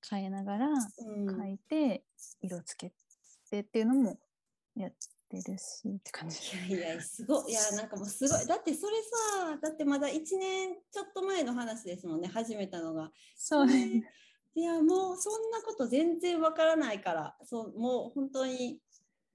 [0.08, 2.02] 変えながらうん描いて
[2.42, 2.92] 色つけ
[3.50, 4.18] てっていうのも
[4.74, 6.38] やってるしって感じ。
[6.68, 13.12] いやいやすごいいやなんかもうすごいだってそれさだってまだ1年ちょっと前の話ですもんね始めたのが。
[13.36, 14.02] そうね。
[14.54, 18.78] ねいやもうそんなこと全然わからないからそうもう本当に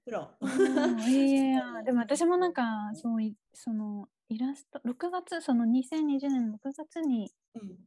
[0.04, 0.30] プロ。
[0.40, 7.78] うんいやいや でも私もなんかそういそのイラスト6月その2020年の6月にうん。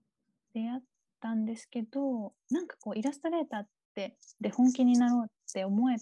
[0.54, 0.82] 出会っ
[1.20, 5.96] たんですけどなんかこうイラストレーターってで本気になろうって思え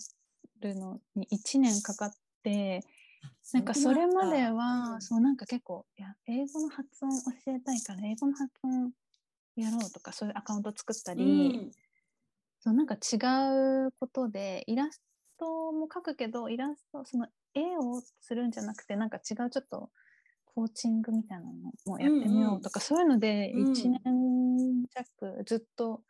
[0.59, 2.13] るのに1年かかっ
[2.43, 2.83] て
[3.53, 5.01] なんかそれまでは、うん。
[5.01, 8.91] そうなんか結構いや英語の発音教えたいから英語の発音
[9.55, 11.27] やろうとかそういうアカウント作ったり、う
[11.67, 11.71] ん。
[12.63, 13.17] そうなんか違
[13.87, 15.01] うことでイラス
[15.39, 19.89] トも描くけどイラストその絵をするんじゃなくてなんか違うちょっと
[20.45, 21.51] コーチングみたいなの
[21.87, 26.03] もやってみようとか、そういうのでうん1年弱ずっと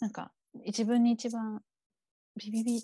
[0.00, 0.32] なんか
[0.66, 1.62] 自分に一番
[2.36, 2.80] ビビビっ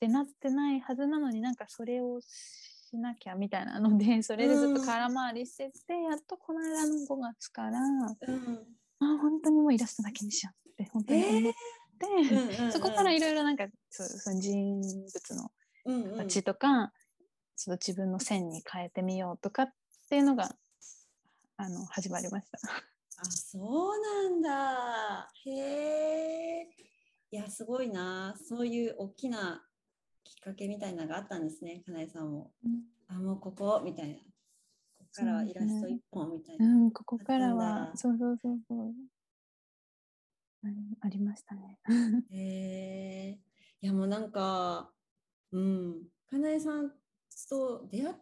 [0.00, 8.08] てなってないはずなのになんかそれをしなきゃみたいなのでそれでずっと空回りしてて、やっとこの間の5月からうん
[9.00, 11.58] あ本当にもうイラストだけにしようって本当に思って。
[12.00, 15.50] うんうんそこからいろいろなんかそうその人物の
[15.86, 16.18] うんうん。
[16.18, 16.92] 形とか、
[17.56, 19.72] ちょっと自分の線に変えてみようとかっ
[20.08, 20.54] ていうのが
[21.56, 22.58] あの始まりました。
[23.20, 25.28] あそうなんだ。
[25.44, 26.68] へえ
[27.32, 28.36] いやすごいな。
[28.48, 29.64] そういう大きな
[30.22, 32.52] きっかけみたいなのがあったんですねかなえさんも。
[33.08, 34.18] あもうここみたいな
[35.12, 37.96] からはイラスト一本みたいうな、ん、ここからはだ。
[37.96, 38.94] そうそうそうそう。
[41.00, 41.78] ありましたね。
[42.30, 43.38] へえ
[43.80, 44.90] いやもうなんか
[45.52, 46.02] うん。
[46.28, 46.90] かなえさん
[47.48, 48.14] と出会っ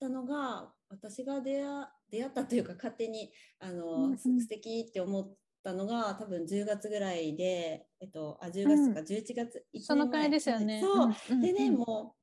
[0.00, 4.18] たのが私が出会出会ったというか勝手にあの、うんうん。
[4.18, 10.80] す素敵って思ったのが多分10月ぐらいで、えっと、あ10月とか11月、一そのくらいですよね。
[10.80, 11.74] そう、んんでね、うん。
[11.76, 12.19] もう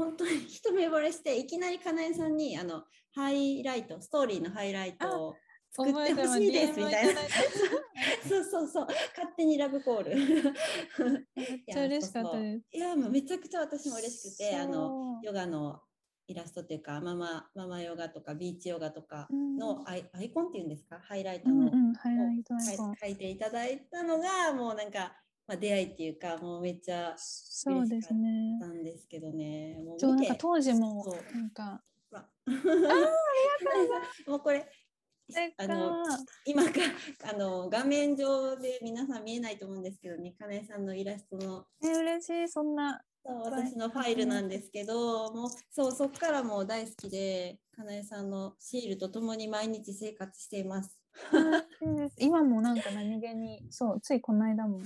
[0.00, 2.84] 本当に一目惚れしていきなりかなえさんにあの
[3.14, 5.34] ハイライトストーリーのハイライトを
[5.70, 7.20] 作ってほしいですみたいな。
[8.26, 10.16] そうそうそう勝手にラブコール。
[11.36, 12.66] めっちゃ嬉しかったです。
[12.72, 15.82] いやもうめちゃくちゃ私も嬉しくてあのヨガの
[16.28, 20.98] イラストっていうかママママヨガとかビーチヨガとかうんのアイ,、アイコンっていうんですか？
[20.98, 21.70] ハイライトの、う。
[22.98, 25.14] 書いていただいたのがもうなんか、
[25.50, 28.56] まあ、出会いっていうかもうめっちゃそうですね。
[28.60, 29.82] なんですけどね。
[29.84, 31.82] もうそうなんか当時もなんか。
[32.12, 32.24] ほら
[34.28, 34.64] もうこれ
[35.58, 36.04] あの
[36.44, 36.70] 今か
[37.32, 41.64] あの画面上で皆さん見えないと思うんですけどね、かなえさんのイラストの。
[41.82, 43.02] え嬉しいそんな。
[43.24, 50.96] 私のファイルなんですけど、もうそうそこからもう大好きで、かなえさんのシールとともに毎日生活しています。
[52.18, 54.80] 今もなんか何気にそうついこの間も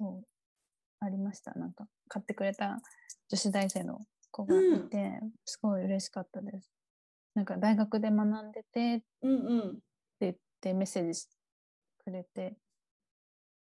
[0.00, 0.24] そう
[1.00, 1.52] ありました。
[1.54, 2.80] なんか買ってくれた
[3.28, 6.70] 女子大生の子がいて、すごい嬉しかったです。
[7.34, 9.32] なんか大学で学んでてってうん。
[9.32, 9.36] う
[9.72, 9.78] ん。
[10.20, 11.28] 言ってメッセージし
[12.04, 12.56] くれて。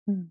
[0.06, 0.28] うん。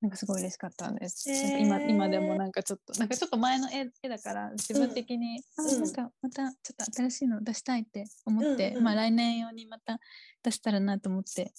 [0.00, 1.58] なんかすごい嬉しかったんです、へー。
[1.60, 5.68] 今今でもなんかちょっとなんかちょっと前の絵絵だから自分的に、うん。
[5.68, 8.84] あなんかまたちょっと新しいの出したいって思って、うんうん。
[8.84, 10.00] まあ来年用にまた
[10.42, 11.52] 出したらなと思って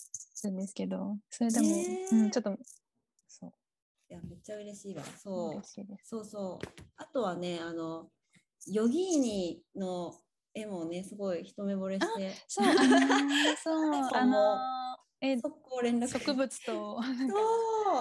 [0.43, 2.23] るんですけどそれでも、へー。
[2.23, 2.57] うん、ちょっと
[4.13, 5.03] や、めっちゃ嬉しいわ。
[5.03, 5.61] そう。
[6.03, 6.67] そうそう。
[6.97, 8.09] あとはね、あの、
[8.67, 10.13] ヨギーニの
[10.53, 12.33] 絵もね、すごい一目惚れして。
[12.47, 16.07] そう、あのーそう、あのーえ速攻連絡。
[16.07, 17.01] 植物と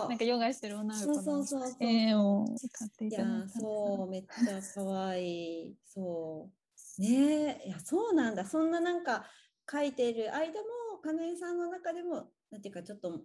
[0.08, 1.76] なんかヨガしてる女の子のそうそうそうそう。
[1.80, 4.10] 絵を買っていたそう。
[4.10, 5.76] めっちゃ可愛い。
[5.86, 6.50] そ
[6.98, 7.02] う。
[7.02, 7.62] ね。
[7.64, 8.44] えいやそうなんだ。
[8.44, 9.24] そんななんか
[9.70, 10.60] 書いている間
[10.92, 13.20] もかなえさんの中でもなんていうかちょっと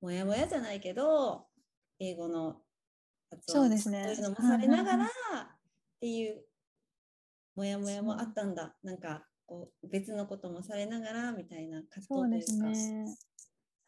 [0.00, 1.48] もやもやじゃないけど
[2.10, 2.56] 英語の
[3.30, 4.04] 発音そうですね。
[4.04, 5.08] そういうのもされながらはいっ
[6.00, 6.44] ていう
[7.56, 8.76] もやもやもあったんだ。
[8.82, 12.74] なんかこう別のこともされながらみたいな葛そうで藤というか。
[12.74, 13.04] すね。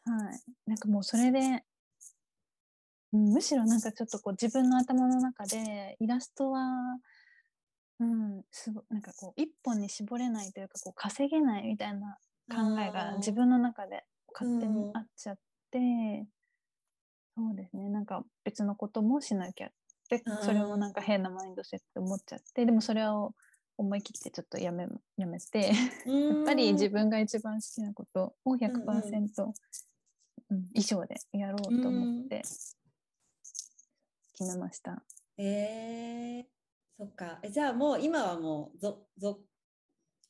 [0.05, 0.39] はい。
[0.65, 6.61] なんかもうそれで、うんむしろなんかちょっとこう自分の頭の中でイラストは、
[7.99, 12.17] うん、すごなんかこう一本に絞れないというかこう稼げないみたいな
[12.49, 14.03] 考えが自分の中で
[14.33, 15.37] 勝手うんにあっちゃっ
[15.71, 16.27] て、
[17.37, 19.69] そうですねなんか別のこともしなきゃっ
[20.09, 23.33] てそれもなんか変なマインドセット思っちゃってでもそれを
[23.77, 25.67] 思い切ってちょっとやめやめて。
[25.67, 28.71] やっぱり自分が一番好きなことを100%、
[30.49, 32.41] うん衣装でやろうと思って
[34.33, 35.03] 決めました。
[35.37, 36.43] えー、
[36.97, 37.39] そっか。
[37.43, 39.39] えじゃあもう今はもうぞぞ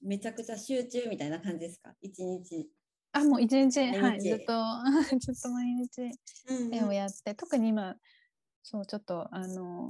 [0.02, 1.94] めちゃくちゃ集中みたいな感じですか？
[2.02, 2.68] 一日。
[3.12, 4.54] あ、もう一日、はい、ずっと、
[5.20, 6.12] ずっと毎日
[6.50, 7.96] うん絵をやって、特に今、
[8.64, 9.90] そう、ちょっと、あの、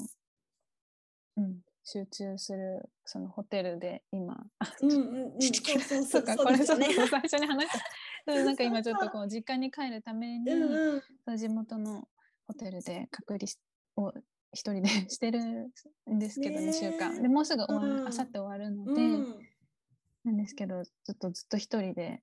[1.37, 5.41] うん、集中する、そのホテルで今、あ、うんうんうん。
[6.05, 6.85] そう か、そうこれですよね。
[6.87, 7.85] そうそう最初に話した。
[8.33, 11.37] そうなんか今ちょっとこう、実家に帰るために、うんうん。
[11.37, 12.07] 地元の
[12.45, 13.57] ホテルで隔離し
[13.95, 14.13] を
[14.53, 15.71] 一人で してる
[16.09, 17.21] んですけど、ね2週間。
[17.21, 19.47] でもうすぐ終わる、うん明後日終わるので、うん
[20.23, 22.21] なんですけど、ずっとずっと一人で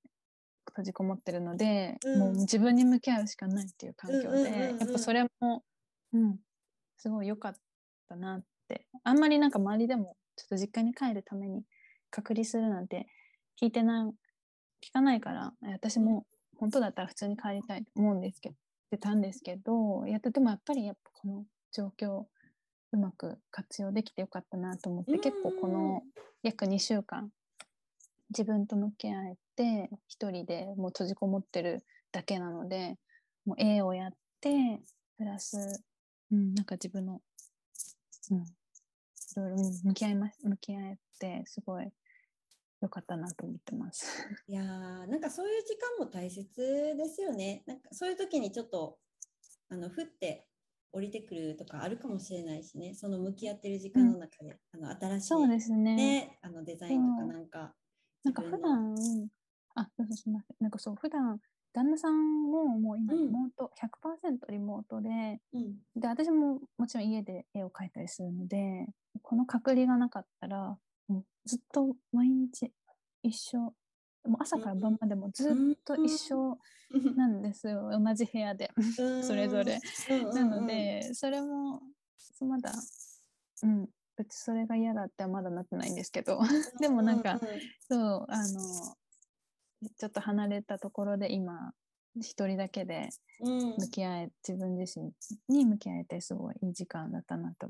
[0.75, 2.19] 閉じこもってるので、うん。
[2.19, 5.63] もう自分に向き合うしかないっていう環境で、やっぱそれも、
[6.13, 6.37] うん、
[6.97, 7.55] すごい良かっ
[8.09, 8.87] たなって。
[9.05, 11.63] あんまりなんか周りでも、ちょっと実家に帰るために
[12.11, 13.07] 隔離するなんて
[13.61, 14.07] 聞いてない、
[14.85, 18.59] 聞かないから、私も本当だったら普通に帰りたいと思うんですけど、っ
[18.91, 22.25] てたんですけど、やっててもやっぱりやっぱこの状況、
[22.93, 26.03] うまく活用できてよかったなと思って、結構この
[26.43, 27.31] 約2週間、
[28.37, 32.97] 自分と向き合えて、一人でもう閉じこもってるだけなので、
[33.47, 34.81] もう絵をやって、
[35.17, 35.57] プラス、
[36.33, 37.21] うん、なんか自分の、
[38.31, 38.43] うん、い
[39.37, 41.89] ろいろうん向き合いま、向き合えて、すごい
[42.83, 44.05] 良かったなと思ってます。
[44.49, 44.67] いやー
[45.11, 47.63] なんかそういう時間も大切ですよね。
[47.67, 48.99] なんかそういう時にちょっと
[49.69, 50.49] あの降って
[50.93, 52.95] 降りてくるとかあるかもしれないしね。
[52.95, 55.97] その向き合ってる時間の中で、あの新しいそうですね。
[55.97, 57.75] ねあのデザインとかなんか。
[58.25, 58.97] なんか普段、
[59.75, 60.57] あ、そうそうすみません。
[60.61, 61.39] なんかそう、普段、
[61.73, 63.27] 旦那さんももう今うん。
[63.27, 65.75] リモート、100%リモートで、うん。
[65.97, 68.87] で、私ももちろん家で絵を描いたりするので、
[69.23, 72.73] この隔離がなかったら、もうずっと毎日
[73.23, 73.75] 一緒、も
[74.27, 76.59] う朝から晩までもずっと一緒
[77.17, 78.71] なんですよ、同じ部屋で、
[79.23, 79.81] それぞれ。
[80.33, 81.83] なの、で、それも、
[82.41, 82.73] まだ、
[83.63, 83.89] うん、
[84.29, 86.41] それが嫌だってはまだなってないんですけど、
[86.81, 87.41] でもなんか、
[87.89, 88.95] そう、あの、
[89.97, 91.73] ちょっと離れたところで今、
[92.21, 93.09] 一人だけで
[93.41, 95.11] うんうん向き合え、自分自身
[95.49, 97.69] に向き合えて、すごいいい時間だったなと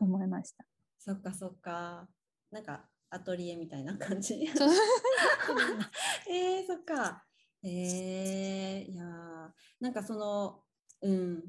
[0.00, 0.64] 思いました。
[0.98, 2.08] そっかそっか。
[2.50, 4.34] なんかアトリエみたいな感じ。
[6.28, 7.24] えー、そっか。
[7.62, 9.50] えー、いやー
[9.80, 10.62] なんかその、
[11.02, 11.42] うん。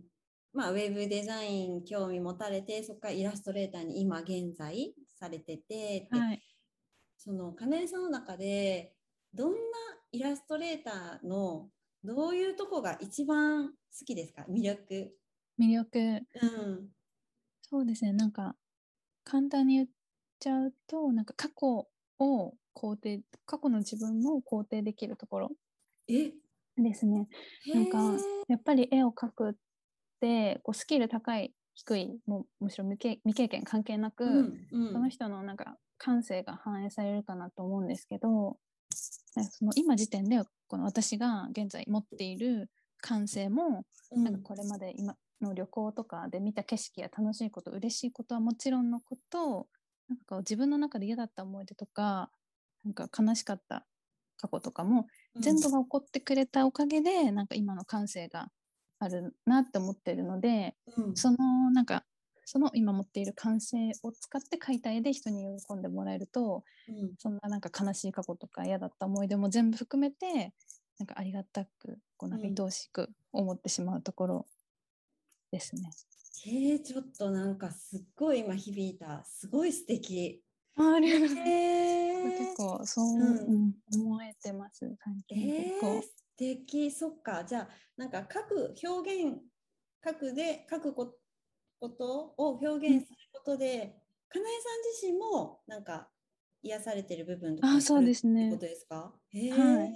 [0.54, 6.44] まあ、ウェブデザイン興味持たれて、そこからイラストレーターに今現在されてて、ではい。
[7.18, 8.96] その金井さんの中で、
[9.34, 9.58] どんな
[10.12, 11.72] イラストレーターの
[12.04, 14.46] どういうとこが一番好きですか？
[14.50, 15.18] 魅力。
[15.58, 16.28] 魅力。
[16.42, 16.92] うん。
[17.64, 18.14] そうですね。
[18.14, 18.56] なんか、
[19.26, 19.90] 簡単に言っ
[20.40, 25.52] ちゃうと、なんか過去を肯定、過去の自分も肯定できるところ
[26.10, 26.32] え？
[26.78, 27.28] ですね。
[27.74, 29.58] なんかやっぱり絵を描く
[30.18, 32.98] って、こうスキル高い、低い、もうむしろ未
[33.36, 34.94] 経験関係なく、うんうん。
[34.94, 38.58] その人のなんか感性が反映されるかなと思うんですけど、
[38.90, 44.24] その今時点でこの私が現在持っている感性も、うん。
[44.24, 49.68] なんかこれまで今の旅行とかで見た景色や楽しいこと嬉しいことはもちろんのこと
[50.10, 52.32] なんかこう自分の中で嫌だった思い出とか
[52.84, 53.86] なんか悲しかった
[54.38, 55.08] 過去とかも
[55.40, 58.48] 全部が起こってくれたおかげで、なんか今の感性が
[59.00, 61.16] あるなって思ってるのでうん。
[61.16, 61.38] その
[61.72, 62.04] なんか
[62.46, 67.14] その今持っている感性を使って解体で人に喜んでもらえるとうん。
[67.18, 70.54] そんななんか悲しい過去とか嫌だった思い出も全部含めて
[71.00, 74.46] なんかありがたくこうなんかうん愛おしく思ってしまうところ
[75.52, 75.92] ですね。
[76.46, 79.24] えー、ちょっとなんかすっごい今響いた。
[79.26, 80.42] すごい素敵。
[80.78, 81.50] あありがとうございます。
[81.50, 83.22] えー、結構そう、うん。
[83.22, 84.80] うん思えてます。
[85.04, 85.88] 最近え結構。
[85.98, 86.02] ー、
[86.38, 87.44] 敵そっか。
[87.44, 89.42] じゃあなんか書く表現
[90.06, 91.16] 書くで書くこ
[91.90, 96.10] とを表現することで、かなえさん自身もなんか
[96.62, 98.52] 癒されてる部分とかあそうですね。
[98.52, 99.14] ことですか？
[99.30, 99.90] へえ、はい。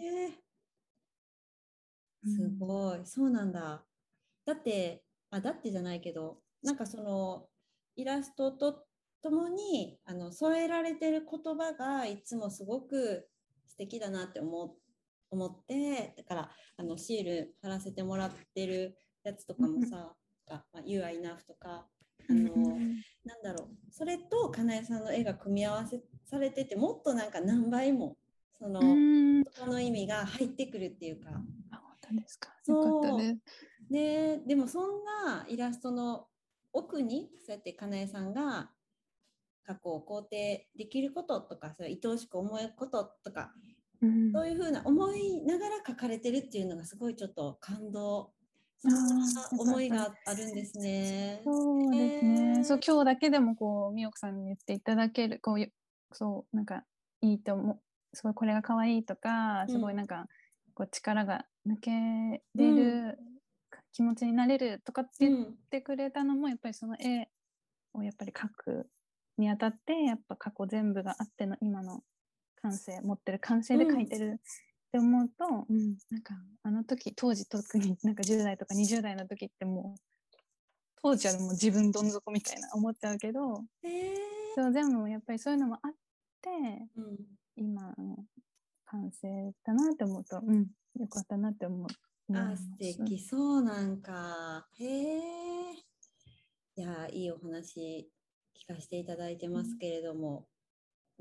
[2.23, 3.83] すごい、そうなんだ。
[4.45, 7.47] だって、あ、だってじゃないけど、なんかその
[7.95, 8.85] イラストと
[9.23, 13.27] ともにあの添えられてる言葉がいつもすごく
[13.65, 14.75] 素敵だなって思う
[15.31, 20.13] 思って、だからあのシール貼らせてもらってるやつとかもさ、
[20.47, 21.87] がまあ、You are enough とか、
[22.29, 22.77] あの、
[23.25, 28.17] なんだろう、それとかなえさんの絵が組み合わせされてて、もっとなんか何倍も
[28.59, 31.31] そのう言ん葉の意味が入ってくるっていうか。
[32.13, 32.49] ですか。
[32.63, 33.41] そうよかったです。
[33.89, 36.27] ででもそんなイラストの
[36.73, 38.71] 奥にそうやってかなえさんが
[39.63, 43.53] 過去を肯定できることとかそう愛おしく思うこととか
[44.01, 44.33] うん。
[44.33, 48.33] そういうふうな思いながら書かれてるっていうのがすごいちょっと感動
[49.57, 51.41] 思いがあるんですね。
[51.45, 52.61] そうですへね。
[52.61, 52.63] ー。
[52.63, 55.71] そう今日だけでもこうみおこさんに言っていただけるこう
[56.13, 56.85] そうなんか
[57.21, 57.81] いいと思う
[58.15, 60.27] すごいこれが可愛いとかすごうんいなんか、
[60.75, 61.91] こう力が抜け
[62.55, 63.17] れる、
[63.93, 65.57] 気持ちになれるとかって言っうん。
[65.69, 67.29] てくれたのも、やっぱりその絵
[67.93, 68.89] をやっぱり描く
[69.37, 72.03] にあたってやっぱ過去全部があっての今の
[72.61, 74.41] 感性持ってる感性で描いてるっ
[74.91, 75.97] て思うと、うん。
[76.09, 80.01] なんかあの時当時特になんか10代とか20代の時ってもう
[81.01, 84.15] 当時はもう自分どん底みたいな思っちゃうけどへー。
[84.55, 85.91] そうでもやっぱりそういうのもあっ
[86.41, 86.49] て
[86.95, 87.17] うん。
[87.55, 88.17] 今の
[88.85, 90.67] 完成だなって思うと、うん、
[90.99, 91.87] よかったなって思う。
[92.35, 93.19] あ素敵。
[93.19, 94.65] そうなんか。
[94.79, 95.71] へえ
[96.75, 98.09] いやいいお話
[98.57, 100.47] 聞かせていただいてますけれども、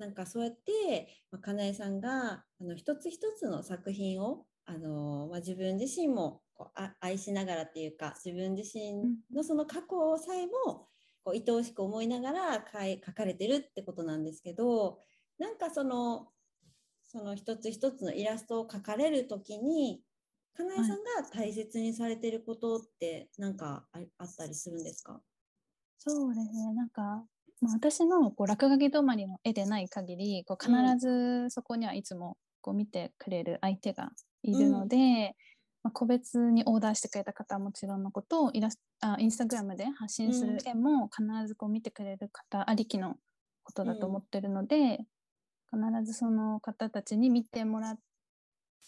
[0.00, 10.88] なんかそうやって、まあ、かなえさんがあの一つ一つの作品をあの、まあ、自分自身もこう愛しながらっていうか自分自身のその過去さえも
[11.22, 15.00] こう愛おしく思いながらかい書かれてるってことなんですけど
[15.38, 16.32] なんかその
[17.04, 20.04] その一つ一つのイラストを描かれる時に
[20.54, 25.22] かなえさんが大切にされてることって何かああったりするんですか？
[25.98, 26.72] そうですね。
[26.74, 27.28] なんか、
[27.60, 34.10] まあ、私のこう落書き止まりの絵でない限りこう必ずそこにはいつもこう見てくれる相手が
[34.42, 35.34] いるので、
[35.82, 43.16] まあ、個別にオーダーしてくれた方はもちろんのことイラスあインスタグラムで発信する絵も必ずこう見てくれる方ありきの
[43.62, 44.98] ことだと思ってるので、
[45.70, 47.98] 必ずその方たちに見てもらっ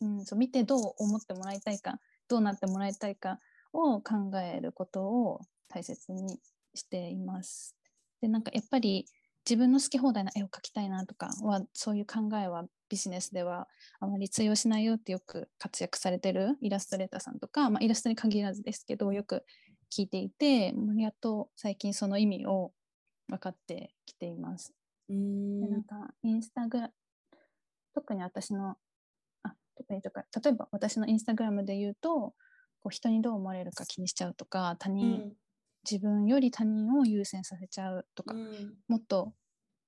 [0.02, 3.38] うん、そう見てどう思ってもらいたいかどうなってもらいたいか
[3.72, 6.40] を考えることを大切に
[6.74, 7.76] しています。
[8.22, 9.06] でなんかやっぱり
[9.48, 13.68] 自分の好き放題な絵を描きたいなとかはそういう考えはビジネスでは
[14.00, 19.44] あまり通用しないよってよく活躍されてるイラストレーターさんとか、まあ、イラストに限らずですけどよく
[19.92, 22.72] 聞いていてやっと最近その意味を
[23.28, 24.72] 分かってきています。
[25.08, 25.16] うー
[25.60, 26.90] でなんんかインスタグラ
[27.94, 28.76] 特に私の
[29.42, 32.34] あ特にとか例えば私のインスタグラムで言うと
[32.80, 35.32] こう人にどう思われるか気にしちゃうとか他う人、ん
[35.88, 38.74] 自分より他人を優先させちゃうとか、うん。
[38.88, 39.32] もっと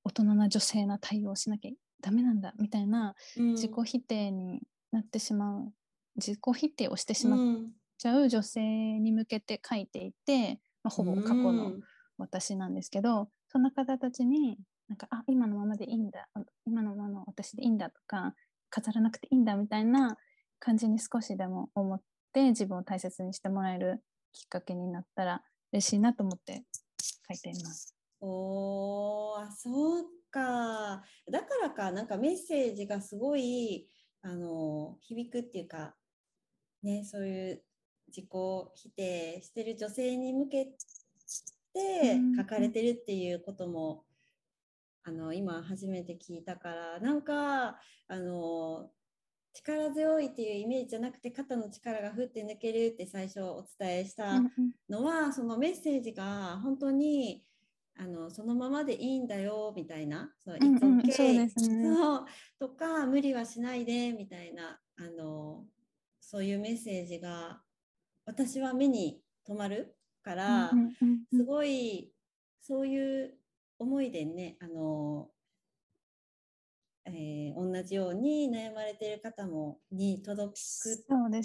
[0.04, 3.52] 大人な女性な対応をしなきゃダメなんだみたいなうん。
[3.52, 5.72] 自己否定になってしまう
[6.16, 7.72] 自己否定をしてしまっうん。
[7.98, 8.60] ちゃう女性
[9.00, 11.80] に向けて書いていて、まあ、ほぼ過去のうん。
[12.16, 18.34] 私なんですけど、そんな方たちになんかあ今のままでいいんだあ今のままの私でいいんだとか
[18.70, 20.16] 飾らなくていいんだみたいな
[20.58, 22.00] 感じに少しでも思っ
[22.32, 24.02] て自分を大切にしてもらえる
[24.32, 25.42] きっかけになったら
[25.74, 26.62] 嬉しいなと思って
[27.28, 27.94] 書いています。
[28.20, 33.88] おあそうかだからかなんかメッセージがすごい
[34.22, 35.94] あの響くっていうか
[36.82, 37.62] ねそういう
[38.08, 40.64] 自己否定してる女性に向け
[41.74, 44.04] て書かれてるっていうことも
[45.02, 48.90] あの今初めて聞いたからなんかあの
[49.54, 54.72] 力強いっていうイメージじゃなくて肩の力がふって抜けるって最初お伝えしたうんうん。
[54.90, 57.44] のはそのメッセージが本当に
[57.96, 61.50] あのそのままでいいんだよみたいな「そううんうん It's そうね。
[61.56, 62.26] そう
[62.58, 65.64] とか「無理はしないで」みたいなあの
[66.20, 67.62] そういうメッセージが
[68.26, 71.24] 私は目に留まるから、うんうんうんうん。
[71.30, 72.12] すごい
[72.60, 73.38] そういう
[73.78, 75.30] 思いでねあの、
[77.06, 81.04] えー同じように悩まれてる方もに届くじ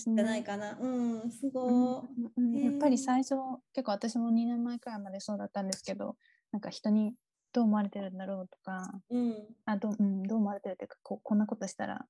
[0.09, 0.77] ゃないかな。
[0.79, 0.87] う
[1.27, 1.99] ん、すうんご
[2.37, 3.35] うんうんやっぱり最初
[3.73, 6.15] 結構私も2年前くらいまでそうだったんですけど
[6.51, 7.13] なんか人に
[7.51, 9.15] どう思われてるんだろうとかい。
[9.15, 9.35] うん、
[9.65, 12.05] あど,、うん、どう思われてるというかこうこんなことしたら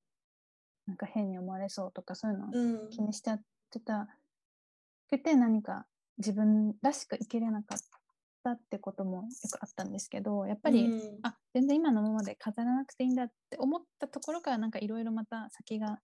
[0.85, 2.89] なんか変に思われそうとかそういうのうん。
[2.89, 3.41] 気にしちゃっ
[3.71, 4.07] てた
[5.09, 5.85] くて何か
[6.17, 7.79] 自分らしく生きれなかっ
[8.43, 11.19] たってこともよくあったんですけどやっぱり、うん。
[11.23, 15.99] あ全然今のままで飾らなくていいんだって思ったところからなんかいろいろまた先が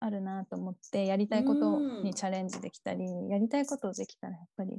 [0.00, 2.04] あるなと思ってやりたいことうん。
[2.04, 4.78] にチャレンジできたり、やりたいことできたらやっぱり、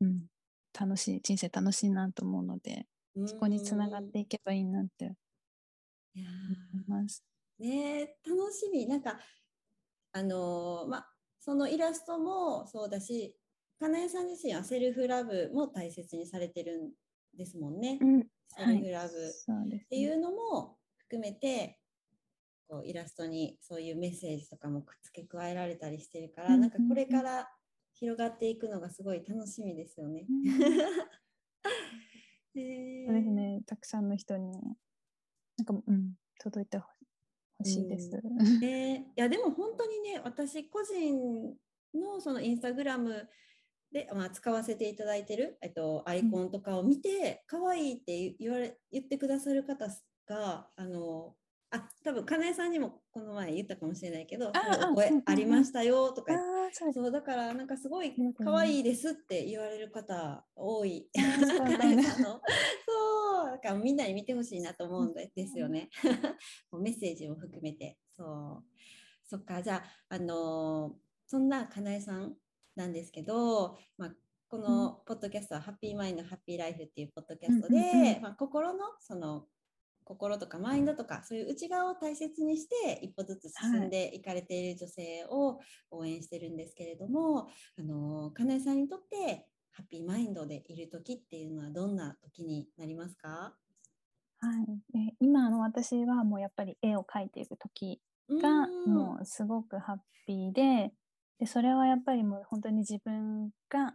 [0.00, 0.26] うん、
[0.78, 2.86] 楽しい人生楽しいなと思うので
[3.26, 5.14] そこにつながっていけばいいなって
[6.16, 7.24] 思います。
[7.60, 8.86] ーねえ楽しみ。
[8.86, 9.18] なんか
[10.12, 11.06] あのーま
[11.40, 13.36] そのイラストもそうだし
[13.78, 16.90] かなえさん自身はセルフラブも大切にされてるん
[17.36, 17.98] ですもんね。
[18.00, 18.20] うん、
[18.56, 19.14] セルフラブ。
[19.76, 21.78] っていうのも含めて
[22.68, 27.48] こうイラストにそういうメッセージとかも付け加えられたりしてるから、うんなんかこれから
[27.94, 30.26] 広がっていくのがすごい楽しみですよね。
[30.28, 30.48] うん
[32.60, 33.62] へー そうですね。
[33.66, 34.52] たくさんの人に、
[35.56, 36.88] なんか、うん、届いてほ
[37.58, 38.10] ほしいです。
[38.60, 41.56] ねいやでも本当にね私個人
[41.94, 43.28] のそのインスタグラム
[43.94, 49.86] で、まあ、使わせていただいてる、えっと、アイコンとかを見て、可愛いって言われ言ってくださる方
[50.26, 51.34] があの
[51.70, 54.50] あ多分かなえさんにもこの前言ったかもしれないけど
[54.94, 56.34] 声ありましたよとあか
[56.72, 56.92] そう。
[56.92, 61.08] そうだからなんかすごい可愛いですって言われる方多い。
[61.16, 61.78] あーそうだ。
[61.86, 62.40] ねあの。
[62.86, 65.88] そうだからみんなに見てほしいなと思うんでですよね。
[66.80, 67.96] メッセージも含めて。
[68.16, 68.64] そう。
[69.24, 72.36] そっかじゃああのーそんなかなえさん
[72.76, 74.14] なんですけど、まあ、
[74.48, 79.46] このポッドキャストは「ハッピーマインドハッピーライフ」っていうポッドキャストで、まあ、心のその
[80.04, 85.60] 心とかマインドとかそういう内側を大切にして一歩ずつ進んでいかれている女性を
[85.90, 87.48] 応援してるんですけれども、
[87.78, 93.56] あのかなえさんにとってハッピーマインドでいる時っていうのはどんな時になりますか？
[94.40, 94.98] はい。
[94.98, 98.94] え今の私はもうやっぱり絵を描いている時がうん。
[98.94, 100.92] もうすごくハッピーで、
[101.38, 103.92] で、それはやっぱりもう本当に自分が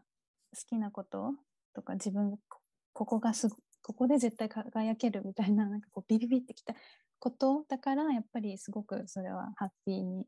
[0.55, 1.33] 好きなこと
[1.73, 2.59] とか自分がこ
[2.93, 6.73] ここがすごここで絶対輝けるみたいななんかこうビビビってきた
[7.19, 10.25] ことだからやっぱりすごくそれはハッピーに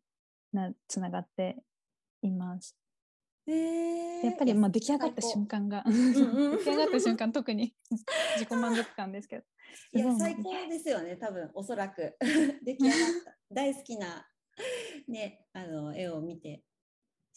[0.54, 1.58] なつながって
[2.22, 2.78] います。
[3.48, 7.74] へーやっぱりまあ 出来上がった瞬間が出来上がった瞬間特に
[8.38, 9.46] 自己満足感ですけど。
[9.94, 12.18] いや最高ですよね多分おそらく。
[12.64, 13.38] 出来上がった。
[13.52, 14.28] 大好きな、
[15.08, 16.64] ね、あの絵を見て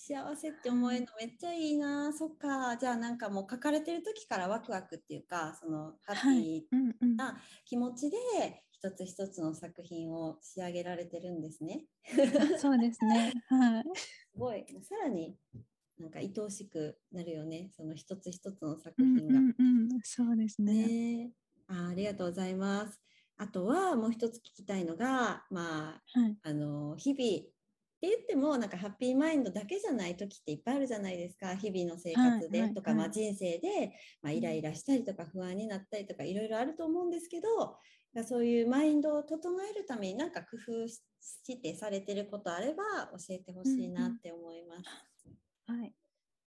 [0.06, 2.12] 幸せって思えるのめっちゃいいな。
[2.12, 2.76] そっか。
[2.76, 7.16] じゃあなんかもう描かれてる時からワクワクっていうかそのハッピーうんうん。
[7.16, 8.18] な気持ちで
[8.70, 11.86] 一つ一つの作品を仕上げられてるんですね。
[12.60, 13.32] そうですね。
[13.48, 13.84] はい。
[13.94, 14.66] すごい。
[14.82, 15.38] さらに
[15.98, 17.70] なんか愛おしくなるよね。
[17.74, 19.38] その一つ一つの作うん品が。
[19.38, 20.86] うんうんそうですね。
[20.86, 21.30] ね。
[21.66, 23.00] あありがとうございます。
[23.38, 26.36] あとはもう一つ聞きたいのが、まあ、はい。
[26.42, 27.54] あの日々
[28.06, 33.92] って言ってもなんかハッピーマインドだけじゃない時っていっぱいあるじゃないですか日々の生活で、はいはいとか、はいまあ、人生で、
[34.22, 37.76] まあ、イライラしたりとか不安になったりとかいろいろあると思うんですけど
[38.24, 45.28] そういうマインドを整えるために何か工夫ししてされてることあれば教えてほしいなって思います。
[45.66, 45.94] はい。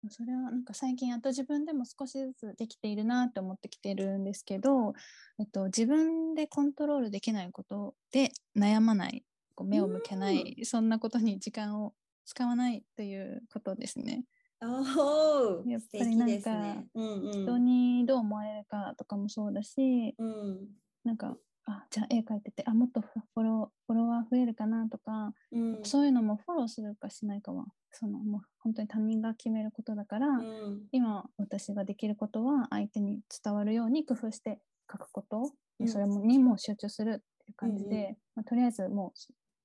[0.08, 4.94] それはなんか最近やっと自分でも少しずつできているなって思ってきてるんですけど、
[5.40, 9.24] えっと、自分でコントロールできないことで悩まない
[9.58, 11.92] こう目を向けないそんなことに時間を
[12.24, 14.22] 使わないということですね。
[14.62, 16.86] おーやっ素ぱりなんかね。
[16.94, 17.32] うんうん。
[17.32, 20.68] 人にどう思われるかとかもそうだしうん。
[21.02, 25.80] なんかあじゃあ絵描いててあもっとフォロフォロワー増えるかなとかうん。
[25.82, 30.82] そういうのもフォローするかしないかはそのもう本当に他人が決めることだから、うん。
[30.92, 35.50] 今私ができることは相手に伝わるように工夫して書くこと、
[35.80, 35.88] うん。
[35.88, 39.18] それもにも集中するっていう感じで、うんうまあ、とりあえずもう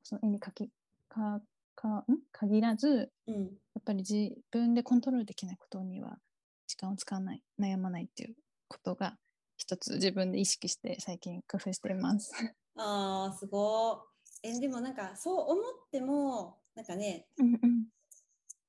[0.04, 0.70] そその絵に書き
[1.10, 1.41] か
[1.76, 2.06] かん？
[2.32, 3.58] 限らずうん。
[3.76, 6.20] やっぱり自分でコントロールできないことには
[6.68, 8.36] 時間を使わない悩まないっていう
[8.68, 9.18] ことが
[9.58, 12.32] 一つ自分で意識して最近工夫しています。
[12.76, 14.06] ああ、すご
[14.43, 14.47] い。
[14.49, 17.86] え、でもなんかそう思っても、なんかね、うんうん。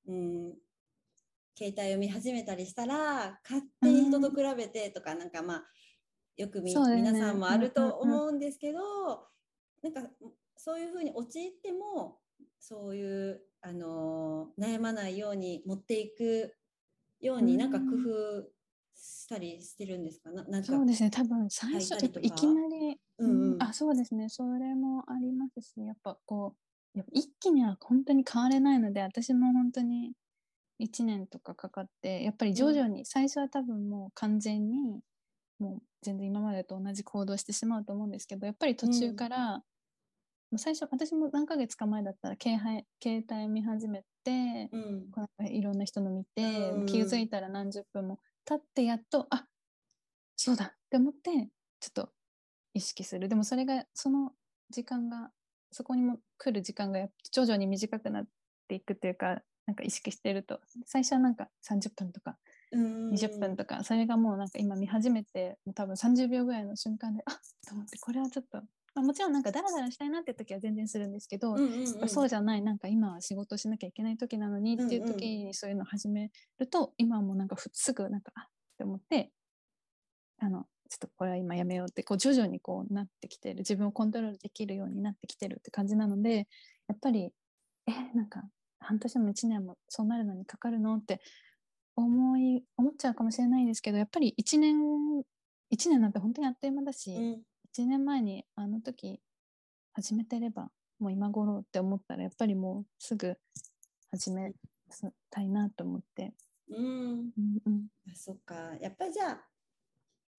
[0.07, 0.53] うん、
[1.57, 5.65] 携帯を見始めたりしたら、勝手に人と比べてとか、なんかまあ、
[6.37, 6.73] よくね。
[6.95, 8.01] 皆さんもあるとうんうんうん。
[8.01, 8.79] 思うんですけど、
[9.81, 10.09] なんか
[10.57, 12.19] そういうふうに陥っても、
[12.59, 16.55] そういう、あのー悩まないように持っていく
[17.19, 17.59] ように、うん。
[17.59, 18.47] なんか工夫
[18.95, 20.31] したりしてるんですか？
[20.31, 21.09] ななんかそうですね。
[21.11, 22.27] 多分最初書いたりとか？
[22.27, 23.61] やっぱいきなり、うんうん。
[23.61, 24.29] あそうですね。
[24.29, 26.55] それもありますしやっぱこ
[26.95, 30.13] うやっぱ一気には本当に変われないので私も本当に
[30.79, 35.01] 1年とかかかってやっぱり徐々に、最初は多分もう完全に
[35.59, 39.63] もう全然今までと同じ行動してしまうと思うんですけどやっぱり途中から
[40.57, 45.11] 最初私も何ヶ月か前だったら携帯携帯見始めて、うん。
[45.11, 49.45] こういろんな人の見て、うん気づいたら何十分も経ってやっとあ
[50.35, 52.09] そうだって思ってちょっと
[52.73, 53.29] 意識する。
[53.29, 54.31] でもそれがその
[54.69, 55.31] 時間が
[55.71, 58.25] そこにも来る時間が徐々に短くなっ
[58.67, 60.59] ていくっていうかなんか意識してると。
[60.85, 62.37] 最初はなんか30分とか
[62.71, 67.35] うん20分とか、それがもうなんか今見始めて多分30秒ぐらいの瞬間であっ
[67.67, 68.61] と思ってこれはちょっと、
[68.95, 72.09] まあ、もちろんなんかダラダラしたいなって時は全然するんですけど、うんうんうん。
[72.09, 78.43] そうじゃないなんか今は仕事しなきゃいけない時なのにっていううんうん時にそういうのを始めると、今はもうなんかふすぐなんかあっ
[78.77, 79.31] て思って
[80.39, 86.47] あのちょっとこれは今やめようってこう徐々にこうなってきてる自分をコントロールできるようになってきてるって感じなので
[86.87, 87.31] やっぱり
[87.87, 88.43] えなんか
[88.79, 91.19] 半年も1年もそうなるのにかかるのって
[91.95, 94.75] 思い思っちゃうかもしれないですけどやっぱり1年
[95.71, 97.41] 1年なんて本当にあっという間だし、うん
[97.77, 99.19] 1年前にあの時
[99.91, 100.69] 始めてれば
[100.99, 103.35] もう今頃って思ったらやっぱりもうすぐ
[104.11, 104.53] 始め
[105.29, 106.33] たいなと思って、
[106.69, 106.85] うん。
[106.85, 107.31] うん
[107.65, 108.55] うん、あそっか。
[108.79, 109.41] やっぱりじゃあ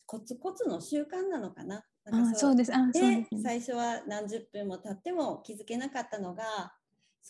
[0.07, 1.85] コツコツの習慣なのかな。
[2.07, 2.75] あなんかそうです。
[2.75, 3.29] あそうでね。
[3.43, 6.73] 最初は何十分も経っても気づけなかったのが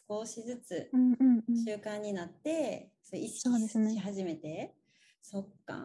[0.08, 1.64] 少しずつうんうんうん。
[1.64, 3.92] 習慣になって、そう意識そうですね。
[3.92, 4.76] し始めて。
[5.20, 5.82] そっか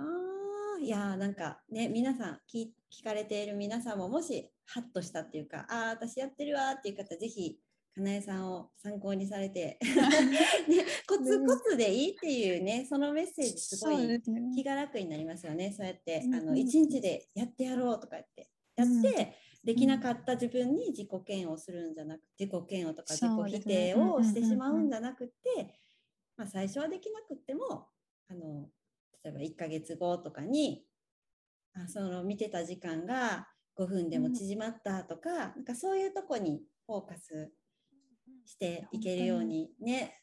[0.80, 7.58] いやーなんかね皆さん聞聞かれている皆さんももしハッとしたっていうかああ私やってるわーっていう方ぜひ
[7.94, 14.22] かなえさんを参考にされて、 ね、コツコツでいいっていうねそのメッセージすごい
[14.56, 15.74] 気が楽になりますよね。
[15.76, 18.50] そうやって、うんあの一日でやってやろうとか言って。
[18.78, 25.76] やって、できなかった自分に自己嫌悪するんじゃなく自己嫌悪とか自己否定をうんしてしまうんじゃなくて、
[26.38, 27.88] まあ、最初はできなくっても
[28.30, 28.70] あの
[29.24, 30.86] 例えば1ヶ月後とかに
[31.74, 33.48] あその見てた時間が
[33.78, 37.52] 5分でも縮まったとか,、なんかそういうとこにフォーカス
[38.46, 40.22] していけるようにね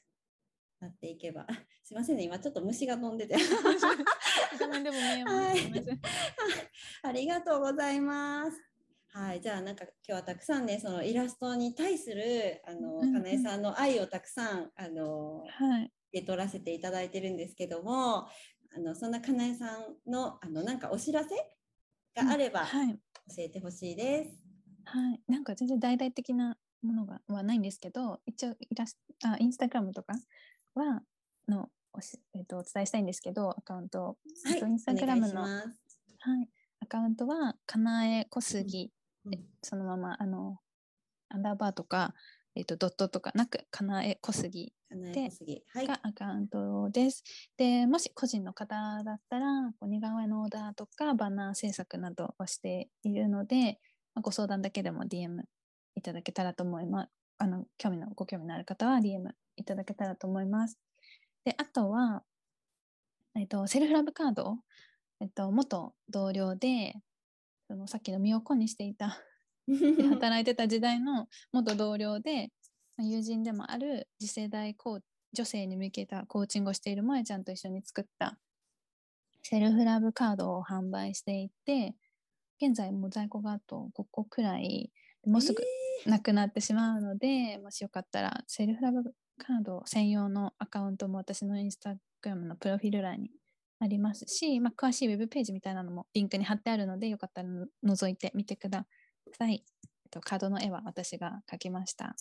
[0.81, 1.47] なっていけば。
[1.83, 3.35] すいませんね今ちょっと虫が飛んでて。
[4.61, 6.01] 画面でも見えます、 はい。
[7.03, 8.63] ありがとうございます。
[9.09, 15.93] はい、じゃあなんか今日はたくさんねそのイラストに対するあの、かなえさんの愛をたくさんあのはい。
[16.11, 18.29] 受け取らせていただいてるんですけども
[18.75, 21.31] あのそんなかなえさんのあのなんかお知らせ
[22.15, 22.99] があればはい。
[23.29, 24.31] 教えてほしいです。
[24.87, 30.15] はい、なんか全然大々的なものがはないんですけど一応イラスあインスタグラムとか
[30.75, 31.03] は
[31.47, 34.17] のおし、えっとお伝えしたいんですけどアカウント。
[34.45, 35.43] はい、インスタグラムの。
[35.43, 35.49] は
[36.43, 36.49] い、
[36.81, 38.91] アカウントはかなえこすぎ、
[39.25, 39.35] うん。
[39.35, 40.59] えそのままあの
[41.29, 42.15] アンダーバーとか、
[42.59, 44.73] えっとドットとかなくかなえ小杉
[45.69, 47.23] はいがアカウントです。
[47.57, 49.47] でもし個人の方だったら
[49.79, 53.79] こう似顔絵のオーダーとかバナー制作などをしているので、
[54.13, 55.43] まあご相談だけでも DM
[55.95, 57.11] いただけたらと思います。
[57.39, 60.77] あの興味のご興味のある方は DM いただけたらと思います。
[61.45, 62.25] であとは、
[63.37, 64.57] えっと、セルフラブカード、
[65.21, 66.97] えっと、元同僚で
[67.69, 69.17] そのさっきの身を粉にしていた
[69.97, 72.51] で働いてた時代の元同僚で
[72.97, 75.01] まあ友人でもある次世代コー
[75.35, 78.39] 女性に向けたコーチングをしている萌えちゃんと一緒に作った
[79.43, 81.95] セルフラブカードを販売していて
[82.61, 84.91] 現在もう在庫があと5個くらい。
[85.27, 85.63] もうすぐ
[86.07, 89.03] なくなってしまうので、もしよかったらセルフラブ
[89.39, 93.31] カード専用のアカウントも私のインスタグラムのプロフィール欄に
[93.81, 98.87] ありますし、まあ、詳しいウェブページみたいなのもリンクに貼ってあるのでよかったらの覗いてみてくだ
[99.37, 99.65] さい。
[100.11, 102.15] とカードの絵は私が描きました。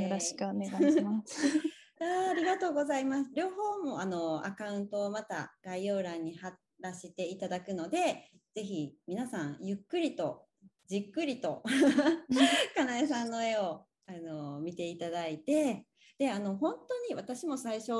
[0.00, 1.40] よろしくお願いします。
[2.00, 3.30] あーありがとうございます。
[3.34, 10.46] 両方もあのアカウントをまた概要欄に貼らせていただくので、ぜひ皆さんゆっくりと
[10.88, 11.62] じっくりと
[12.74, 15.86] かなえさんの絵をあの見ていただいて、
[16.18, 17.92] であの本当に私も最初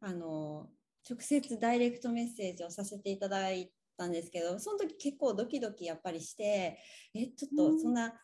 [0.00, 0.70] あの
[1.08, 6.78] 直接ダイレクトメッセージをさせていただいたんですけど、その時結構ドキドキやっぱりして、
[7.14, 7.76] えちょっうん。
[7.76, 8.14] とそんな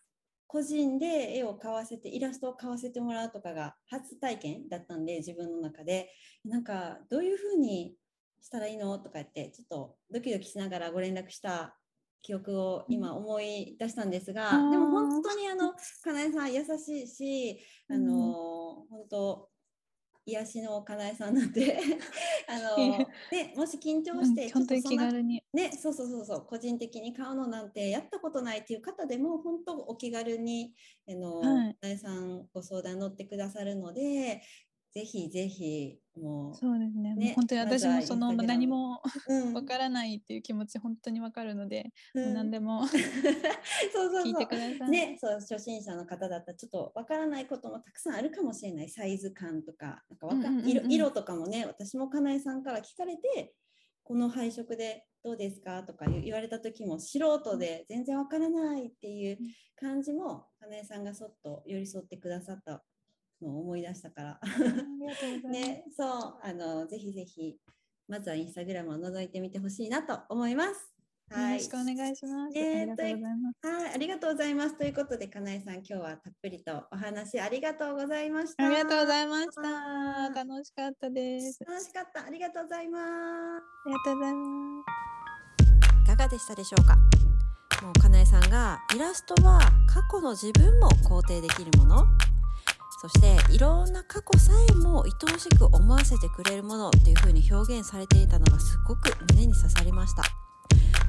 [0.47, 6.11] 個人で絵を買わせてイラストを買わせてもらうとかが初体験だったんで自分の中で。
[6.45, 7.97] なんかどういうふうに
[8.41, 11.77] したらいいのとか言ってちょっとドキドキしながらご連絡した
[12.23, 15.73] 記憶を今思い出したんですが、うんでも本当にあの
[16.03, 19.49] かなえさん優しいしあの、本当
[20.27, 21.79] 癒しのかなえさんなんで
[22.49, 25.43] あの、ね、もし緊張して、ちょっとそんな気軽に。
[25.53, 30.75] ね、そうそうそうそう個人的に買うのなんてやったことないっていう方でも本当お気軽に
[31.09, 31.75] あの、はい。
[31.81, 34.43] かなえさんご相談乗ってくださるので
[34.93, 37.15] ぜひぜひもうそうですね。
[37.15, 39.55] ね本当に私もその何もうん。
[39.55, 43.01] わからないっていう気持ち本当にわかるので、もううん何でも そう
[44.11, 44.91] そう聞いそうてください。
[44.91, 48.89] ね、そう初心者の方だったらちょっとわからないこともたくさんあるかもしれない。
[48.89, 50.05] サイズ感とか。
[50.09, 53.55] なんかわかうん色色とかもね私もかなえさんから聞かれて
[54.03, 59.39] この配色でどうですかとか言言われた時も素人で全然わからないっていう
[59.75, 62.85] 感じもかなえさんがそっと寄り添ってくださった
[63.43, 64.41] のを思い出したから。
[65.51, 67.57] ねそうあのぜひぜひ
[68.09, 70.93] まずはインスタグラムを覗いてみてほしいなと思います。
[71.29, 72.55] よろしくお願いします。
[72.55, 73.67] ねありがとうございます。
[73.67, 74.79] はい、ありがとうございます。
[74.79, 78.65] ということで、かなえさん、今日はたっぷりとお話ありがとうございました。
[78.65, 79.63] ありがとうございいました。
[80.33, 81.59] 楽しかったです。
[81.67, 82.25] 楽しかった。
[82.27, 83.03] ありがとうございます。
[83.03, 84.85] ありがとうございま
[86.05, 86.95] いかがでしたでしょうか？
[87.85, 89.59] もうかなえさんがイラストは
[89.89, 92.07] 過去の自分も肯定できるもの？
[93.09, 100.25] そしていろんな過去さえも愛おしく思わせてくれるものっていう風に表現されていたのがすごく胸に刺さりました。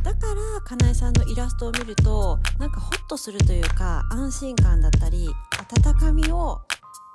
[0.04, 5.28] だからかなえさんのイラストを見るとなんかホッとするというか安心感だったり
[5.74, 6.62] 温かみを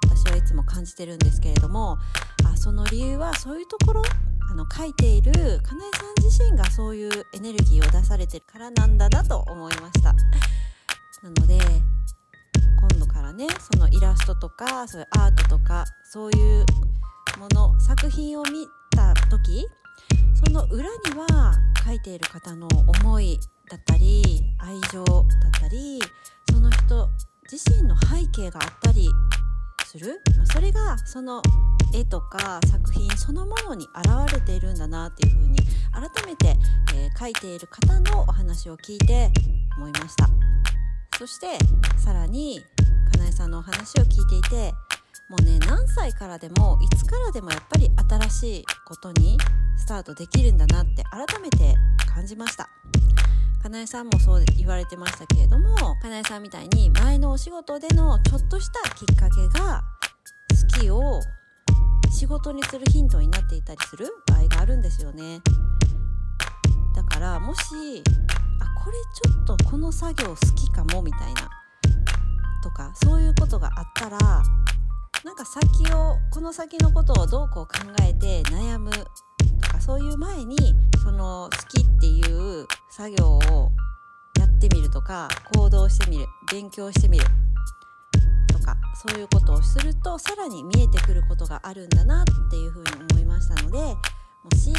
[0.05, 1.99] 私はいつも感じてるんですけれども
[2.45, 4.03] あその理由はそういうところ
[4.51, 10.12] あの書いているかなえさん自身がそういうエネルギーを出されてるからなんだなと思いました。
[11.22, 11.91] なので
[12.91, 16.66] 今度からねそのイラストとかそういうアートとかそういう
[17.39, 19.66] もの作品を見た時
[20.35, 21.55] その裏には
[21.87, 22.68] 書いている方の
[23.03, 23.39] 思い
[23.70, 26.01] だったり愛情だったり
[26.51, 27.09] その人
[27.51, 29.09] 自身の背景があったり
[29.87, 30.20] する？
[30.45, 31.43] それがその
[31.95, 35.59] 絵とか作品そのものに現れているんだなっていうふうに
[35.93, 36.57] 改めて、
[36.95, 39.30] えー書いている方のお話を聞いて
[39.76, 40.28] 思いました。
[41.18, 41.59] そして
[41.99, 42.64] さらに
[43.13, 44.75] かなえさんのお話を聞いていて
[45.29, 47.91] もうね何歳からでもいつからでもやっぱり
[48.29, 49.39] 新しいことに
[49.77, 51.75] スタートできるんだなって改めて
[52.13, 52.69] 感じました。
[53.63, 59.85] かなえさんもそう言われてましたけれどもかなえさんみたいに前のお仕事でのちょっとしたきっかけが
[60.75, 61.21] 好きを
[62.11, 65.41] 仕事にするヒントになっていたりする場合があるんですよね。
[66.97, 67.63] だからもし
[68.61, 71.62] あこれちょっとこの作業好きかもみたいな。
[72.63, 74.19] とかそういうことがあったら
[75.25, 80.57] なんか先をこの先のことをどうこう考えて悩むとかそういう前に
[81.03, 83.71] その好きっていう作業を
[84.39, 87.27] やってみるとか行動してみる勉強してみる
[88.49, 93.97] とかそういうことをするとさらに見えてくることがあるんだなっていうふうに思いましたのでも
[94.57, 94.73] し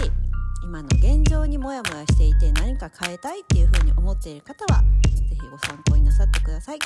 [0.64, 6.80] 今の現状にモヤモヤしていて何か変えたいっていうふうに思っている方は是非ご参考になさってください。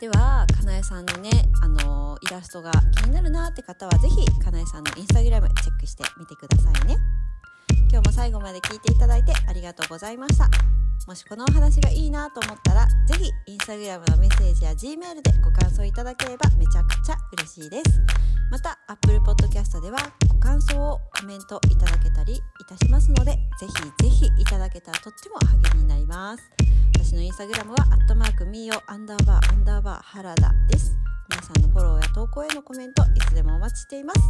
[0.00, 1.28] ではかなえさんのね、
[1.62, 6.96] あのイラストが気になるなって方は是非かなえさんのインスタグラムチェックしてみてくださいね。
[7.92, 10.48] 今日も最後まで聞いていただいてありがとうございました。
[11.06, 18.00] もしこのお話がいいなと思ったら是非インスタグラムのメッセージや G メールでご感想いただければめちゃくちゃ嬉しいです。
[18.50, 19.98] また Apple Podcast では
[20.32, 23.38] ご感想をコメントいただけたりいたしますのでぜ
[23.98, 26.79] ひぜひいただけたらとっても励みになります。
[27.02, 30.94] 私のインスタグラムはアットマークミーヨアンダーバーアンダーバー原田です。
[31.30, 34.20] 皆さんのフォローや投稿へのコメントいつでもお待ちしています。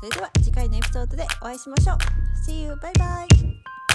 [0.00, 1.96] それでは次回のエピソードでお会いしましょう。
[2.50, 2.76] See you!
[2.82, 3.91] バイバイ。